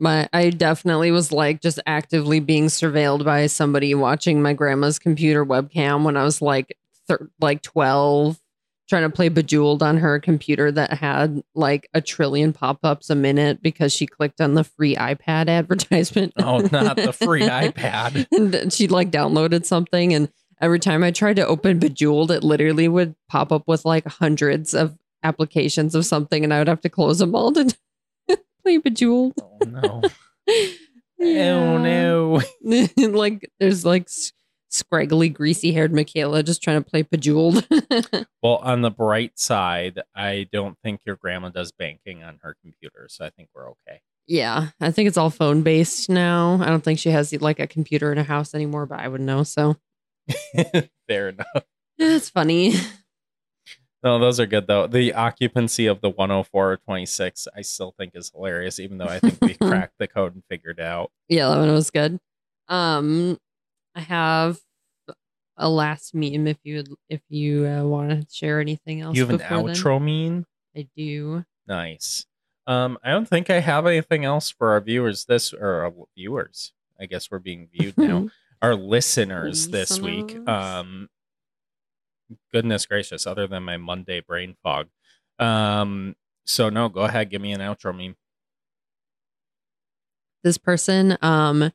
my 0.00 0.28
I 0.32 0.50
definitely 0.50 1.10
was 1.10 1.32
like 1.32 1.60
just 1.60 1.80
actively 1.86 2.40
being 2.40 2.66
surveilled 2.66 3.24
by 3.24 3.46
somebody 3.46 3.94
watching 3.94 4.42
my 4.42 4.52
grandma's 4.52 4.98
computer 4.98 5.44
webcam 5.44 6.04
when 6.04 6.16
I 6.16 6.24
was 6.24 6.40
like 6.42 6.76
thir- 7.06 7.30
like 7.40 7.62
twelve, 7.62 8.40
trying 8.88 9.02
to 9.02 9.10
play 9.10 9.28
Bejeweled 9.28 9.82
on 9.82 9.98
her 9.98 10.18
computer 10.20 10.72
that 10.72 10.92
had 10.94 11.42
like 11.54 11.88
a 11.94 12.00
trillion 12.00 12.52
pop 12.52 12.78
ups 12.84 13.10
a 13.10 13.14
minute 13.14 13.62
because 13.62 13.92
she 13.92 14.06
clicked 14.06 14.40
on 14.40 14.54
the 14.54 14.64
free 14.64 14.94
iPad 14.96 15.48
advertisement. 15.48 16.32
Oh, 16.38 16.58
not 16.72 16.96
the 16.96 17.12
free 17.12 17.42
iPad. 17.48 18.26
and 18.32 18.72
she 18.72 18.88
like 18.88 19.10
downloaded 19.10 19.64
something 19.64 20.14
and 20.14 20.30
every 20.60 20.80
time 20.80 21.04
I 21.04 21.10
tried 21.12 21.36
to 21.36 21.46
open 21.46 21.78
Bejeweled, 21.78 22.30
it 22.30 22.42
literally 22.42 22.88
would 22.88 23.14
pop 23.28 23.52
up 23.52 23.68
with 23.68 23.84
like 23.84 24.06
hundreds 24.06 24.74
of 24.74 24.96
applications 25.22 25.94
of 25.94 26.06
something 26.06 26.44
and 26.44 26.54
I 26.54 26.58
would 26.58 26.68
have 26.68 26.80
to 26.82 26.88
close 26.88 27.18
them 27.18 27.34
all 27.34 27.52
to 27.52 27.74
play 28.68 28.76
Bejeweled. 28.78 29.34
Oh 29.40 29.58
no. 29.66 30.02
Oh 31.20 31.78
no. 31.78 32.40
like 32.98 33.50
there's 33.58 33.84
like 33.84 34.08
scraggly, 34.68 35.28
greasy 35.28 35.72
haired 35.72 35.92
Mikayla 35.92 36.44
just 36.44 36.62
trying 36.62 36.82
to 36.82 36.88
play 36.88 37.02
Bejeweled. 37.02 37.66
Well, 38.40 38.60
on 38.62 38.82
the 38.82 38.90
bright 38.90 39.36
side, 39.36 40.00
I 40.14 40.46
don't 40.52 40.78
think 40.84 41.00
your 41.04 41.16
grandma 41.16 41.48
does 41.48 41.72
banking 41.72 42.22
on 42.22 42.38
her 42.42 42.54
computer, 42.62 43.08
so 43.10 43.24
I 43.24 43.30
think 43.30 43.48
we're 43.52 43.68
okay. 43.70 44.00
yeah, 44.28 44.68
I 44.80 44.92
think 44.92 45.08
it's 45.08 45.16
all 45.16 45.28
phone 45.30 45.62
based 45.62 46.08
now. 46.08 46.60
I 46.62 46.66
don't 46.66 46.84
think 46.84 47.00
she 47.00 47.10
has 47.10 47.32
like 47.42 47.58
a 47.58 47.66
computer 47.66 48.12
in 48.12 48.18
her 48.18 48.22
house 48.24 48.54
anymore, 48.54 48.86
but 48.86 49.00
I 49.00 49.08
would 49.08 49.20
know. 49.20 49.42
So 49.42 49.74
Fair 51.08 51.30
enough. 51.30 51.64
it's 51.98 52.30
funny. 52.30 52.74
No, 54.02 54.18
those 54.18 54.38
are 54.38 54.46
good 54.46 54.66
though. 54.66 54.86
The 54.86 55.12
occupancy 55.14 55.86
of 55.86 56.00
the 56.00 56.10
104 56.10 56.72
or 56.72 56.76
26, 56.76 57.48
I 57.56 57.62
still 57.62 57.94
think 57.98 58.12
is 58.14 58.30
hilarious, 58.34 58.78
even 58.78 58.98
though 58.98 59.06
I 59.06 59.18
think 59.18 59.38
we 59.40 59.54
cracked 59.60 59.94
the 59.98 60.06
code 60.06 60.34
and 60.34 60.44
figured 60.48 60.78
it 60.78 60.84
out. 60.84 61.10
Yeah, 61.28 61.48
that 61.48 61.58
one 61.58 61.72
was 61.72 61.90
good. 61.90 62.18
Um, 62.68 63.38
I 63.94 64.00
have 64.00 64.58
a 65.56 65.68
last 65.68 66.14
meme 66.14 66.46
if 66.46 66.58
you 66.62 66.76
would, 66.76 66.88
if 67.08 67.20
you 67.28 67.66
uh, 67.66 67.84
want 67.84 68.10
to 68.10 68.26
share 68.30 68.60
anything 68.60 69.00
else. 69.00 69.16
You 69.16 69.22
have 69.22 69.30
an 69.30 69.38
before 69.38 69.66
then. 69.66 69.76
outro 69.76 70.00
mean? 70.00 70.46
I 70.76 70.86
do. 70.96 71.44
Nice. 71.66 72.24
Um, 72.66 72.98
I 73.02 73.10
don't 73.10 73.26
think 73.26 73.50
I 73.50 73.60
have 73.60 73.86
anything 73.86 74.24
else 74.24 74.50
for 74.50 74.70
our 74.70 74.80
viewers 74.80 75.24
this 75.24 75.52
or 75.52 75.82
our 75.84 75.92
viewers. 76.16 76.72
I 77.00 77.06
guess 77.06 77.30
we're 77.30 77.38
being 77.38 77.68
viewed 77.72 77.96
now. 77.98 78.28
our 78.62 78.74
listeners 78.74 79.68
this 79.68 79.98
week. 80.00 80.26
Listeners. 80.26 80.48
Um, 80.48 81.08
goodness 82.52 82.86
gracious, 82.86 83.26
other 83.26 83.46
than 83.46 83.62
my 83.64 83.76
Monday 83.76 84.20
brain 84.20 84.56
fog. 84.62 84.88
Um, 85.38 86.16
so 86.46 86.68
no, 86.68 86.88
go 86.88 87.02
ahead, 87.02 87.30
give 87.30 87.42
me 87.42 87.52
an 87.52 87.60
outro 87.60 87.96
meme. 87.96 88.16
this 90.44 90.58
person 90.58 91.16
um 91.22 91.70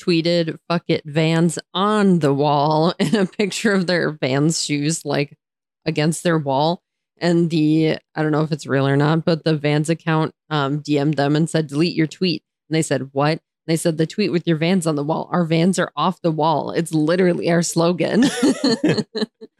tweeted 0.00 0.58
fuck 0.68 0.84
it 0.88 1.02
vans 1.06 1.58
on 1.72 2.18
the 2.18 2.34
wall 2.34 2.94
and 3.00 3.14
a 3.14 3.26
picture 3.26 3.72
of 3.72 3.86
their 3.86 4.10
vans 4.10 4.62
shoes 4.64 5.04
like 5.04 5.36
against 5.84 6.22
their 6.22 6.38
wall. 6.38 6.82
And 7.18 7.48
the 7.48 7.96
i 8.14 8.22
don't 8.22 8.32
know 8.32 8.42
if 8.42 8.52
it's 8.52 8.66
real 8.66 8.86
or 8.86 8.96
not 8.96 9.24
but 9.24 9.44
the 9.44 9.56
vans 9.56 9.88
account 9.88 10.34
um 10.50 10.80
dm'd 10.82 11.16
them 11.16 11.34
and 11.36 11.48
said 11.48 11.66
delete 11.68 11.96
your 11.96 12.06
tweet. 12.06 12.42
And 12.68 12.76
they 12.76 12.82
said 12.82 13.10
what? 13.12 13.32
And 13.32 13.40
they 13.66 13.76
said 13.76 13.96
the 13.96 14.06
tweet 14.06 14.32
with 14.32 14.46
your 14.46 14.56
vans 14.58 14.86
on 14.86 14.96
the 14.96 15.04
wall. 15.04 15.28
Our 15.32 15.44
vans 15.44 15.78
are 15.78 15.92
off 15.96 16.20
the 16.20 16.30
wall. 16.30 16.72
It's 16.72 16.92
literally 16.92 17.50
our 17.50 17.62
slogan 17.62 18.24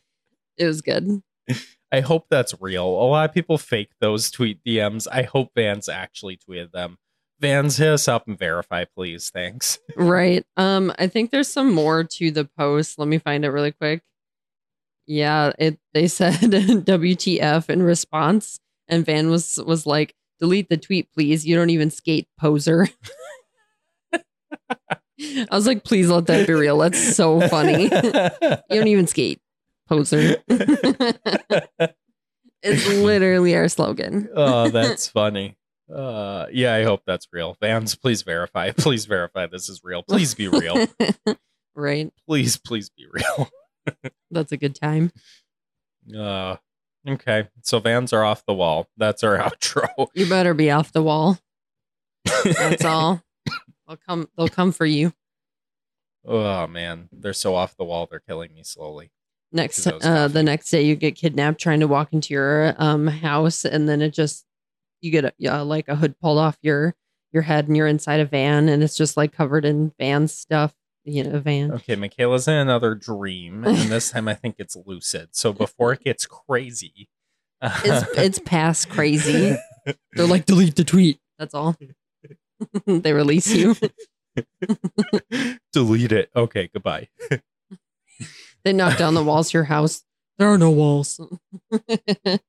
it 0.58 0.66
was 0.66 0.80
good 0.82 1.22
I 1.92 2.00
hope 2.00 2.26
that's 2.28 2.54
real. 2.60 2.84
A 2.84 3.06
lot 3.06 3.28
of 3.28 3.34
people 3.34 3.58
fake 3.58 3.90
those 4.00 4.30
tweet 4.30 4.62
DMs. 4.64 5.06
I 5.10 5.22
hope 5.22 5.50
Vans 5.54 5.88
actually 5.88 6.36
tweeted 6.36 6.72
them. 6.72 6.98
Vans, 7.40 7.76
hit 7.76 7.92
us 7.92 8.08
up 8.08 8.26
and 8.26 8.38
verify, 8.38 8.84
please. 8.84 9.30
Thanks. 9.30 9.78
Right. 9.96 10.44
Um, 10.56 10.92
I 10.98 11.06
think 11.06 11.30
there's 11.30 11.48
some 11.48 11.72
more 11.72 12.02
to 12.04 12.30
the 12.30 12.46
post. 12.58 12.98
Let 12.98 13.08
me 13.08 13.18
find 13.18 13.44
it 13.44 13.50
really 13.50 13.72
quick. 13.72 14.02
Yeah, 15.06 15.52
it 15.58 15.78
they 15.94 16.08
said 16.08 16.34
WTF 16.34 17.70
in 17.70 17.82
response, 17.82 18.58
and 18.88 19.06
Van 19.06 19.30
was 19.30 19.60
was 19.64 19.86
like, 19.86 20.14
delete 20.40 20.68
the 20.68 20.76
tweet, 20.76 21.12
please. 21.12 21.46
You 21.46 21.54
don't 21.56 21.70
even 21.70 21.90
skate, 21.90 22.26
poser. 22.38 22.88
I 25.18 25.46
was 25.50 25.66
like, 25.66 25.84
please 25.84 26.10
let 26.10 26.26
that 26.26 26.46
be 26.46 26.52
real. 26.52 26.78
That's 26.78 27.16
so 27.16 27.46
funny. 27.48 27.84
you 27.84 27.90
don't 28.70 28.88
even 28.88 29.06
skate, 29.06 29.40
poser. 29.87 30.37
it's 32.62 32.88
literally 32.88 33.55
our 33.55 33.68
slogan. 33.68 34.29
oh, 34.35 34.68
that's 34.68 35.09
funny. 35.09 35.57
Uh, 35.92 36.46
yeah, 36.53 36.75
I 36.75 36.83
hope 36.83 37.03
that's 37.07 37.29
real. 37.33 37.57
Vans, 37.61 37.94
please 37.94 38.22
verify. 38.22 38.70
Please 38.77 39.05
verify 39.07 39.46
this 39.46 39.68
is 39.68 39.83
real. 39.85 40.03
Please 40.03 40.35
be 40.35 40.49
real. 40.49 40.88
right. 41.77 42.12
Please, 42.27 42.57
please 42.57 42.90
be 42.90 43.07
real. 43.11 43.49
That's 44.33 44.51
a 44.51 44.57
good 44.57 44.75
time. 44.75 45.12
Uh, 46.16 46.57
okay. 47.09 47.49
So 47.62 47.79
Vans 47.79 48.12
are 48.12 48.25
off 48.25 48.44
the 48.46 48.55
wall. 48.55 48.88
That's 48.96 49.22
our 49.22 49.38
outro. 49.38 50.09
You 50.14 50.29
better 50.29 50.55
be 50.55 50.72
off 50.72 50.90
the 50.90 51.05
wall. 51.05 51.38
That's 52.44 52.85
all. 52.85 53.22
They'll 53.87 53.99
come. 54.09 54.29
They'll 54.37 54.49
come 54.49 54.72
for 54.72 54.87
you 54.87 55.12
oh 56.27 56.66
man, 56.66 57.09
they're 57.12 57.33
so 57.33 57.55
off 57.55 57.77
the 57.77 57.85
wall. 57.85 58.07
They're 58.11 58.20
killing 58.20 58.53
me 58.55 58.62
slowly. 58.64 59.11
Next. 59.52 59.87
Uh, 59.87 60.28
the 60.28 60.42
next 60.42 60.70
day, 60.70 60.82
you 60.82 60.96
get 60.96 61.14
kidnapped 61.14 61.61
trying 61.61 61.80
to 61.80 61.88
walk 61.88 62.12
into 62.12 62.35
your 62.35 62.74
um 62.78 63.06
house, 63.06 63.64
and 63.64 63.88
then 63.88 64.02
it 64.02 64.11
just 64.11 64.44
you 65.00 65.11
get 65.11 65.24
a, 65.24 65.32
uh, 65.46 65.64
like 65.64 65.88
a 65.88 65.96
hood 65.96 66.18
pulled 66.20 66.38
off 66.38 66.59
your 66.62 66.94
your 67.32 67.42
head, 67.42 67.68
and 67.68 67.76
you're 67.76 67.87
inside 67.87 68.20
a 68.20 68.24
van, 68.24 68.68
and 68.68 68.82
it's 68.82 68.96
just 68.96 69.16
like 69.16 69.32
covered 69.32 69.64
in 69.64 69.92
van 69.98 70.28
stuff. 70.28 70.74
You 71.04 71.22
know, 71.22 71.38
van. 71.38 71.70
Okay, 71.72 71.94
Mikayla's 71.94 72.48
in 72.48 72.54
another 72.54 72.96
dream, 72.96 73.64
and 73.64 73.90
this 73.90 74.11
time 74.11 74.26
I 74.26 74.35
think 74.35 74.56
it's 74.59 74.76
lucid. 74.85 75.28
So 75.37 75.52
before 75.52 75.92
it 75.92 76.02
gets 76.02 76.26
crazy, 76.26 77.09
It's 77.62 78.18
it's 78.18 78.38
past 78.40 78.88
crazy. 78.90 79.56
They're 80.12 80.26
like 80.26 80.46
delete 80.46 80.74
the 80.74 80.85
tweet. 80.85 81.20
That's 81.38 81.54
all. 81.54 81.76
they 82.87 83.12
release 83.12 83.48
you. 83.54 83.76
delete 85.72 86.12
it. 86.12 86.30
Okay, 86.35 86.68
goodbye. 86.72 87.09
They 88.66 88.72
knock 88.72 88.98
down 88.98 89.14
the 89.14 89.22
walls 89.22 89.50
of 89.50 89.55
your 89.55 89.62
house. 89.62 90.02
There 90.38 90.48
are 90.48 90.59
no 90.59 90.70
walls. 90.72 91.20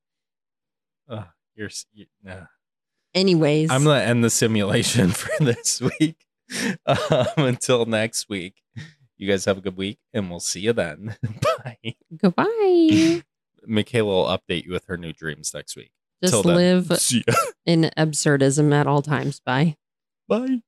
Uh, 1.10 1.24
you're, 1.56 1.70
you, 1.94 2.06
nah. 2.22 2.48
Anyways, 3.16 3.72
I'm 3.72 3.86
gonna 3.86 4.02
end 4.02 4.26
the 4.26 4.30
simulation 4.30 5.12
for 5.12 5.32
this 5.42 5.82
week. 5.82 6.26
Um, 6.86 7.28
until 7.38 7.86
next 7.86 8.28
week, 8.28 8.62
you 9.18 9.30
guys 9.30 9.46
have 9.46 9.58
a 9.58 9.62
good 9.62 9.78
week, 9.78 10.00
and 10.14 10.30
we'll 10.30 10.42
see 10.42 10.60
you 10.62 10.74
then. 10.74 11.16
Bye. 11.42 11.96
goodbye. 12.18 12.46
Mikayla 13.70 14.04
will 14.06 14.26
update 14.26 14.66
you 14.66 14.74
with 14.74 14.86
her 14.88 14.98
new 14.98 15.14
dreams 15.14 15.54
next 15.54 15.78
week. 15.78 15.92
Just 16.22 16.44
then. 16.44 16.56
live 16.56 16.92
in 17.66 17.90
absurdism 17.98 18.74
at 18.74 18.86
all 18.88 19.02
times. 19.02 19.40
Bye. 19.40 19.78
Bye. 20.28 20.62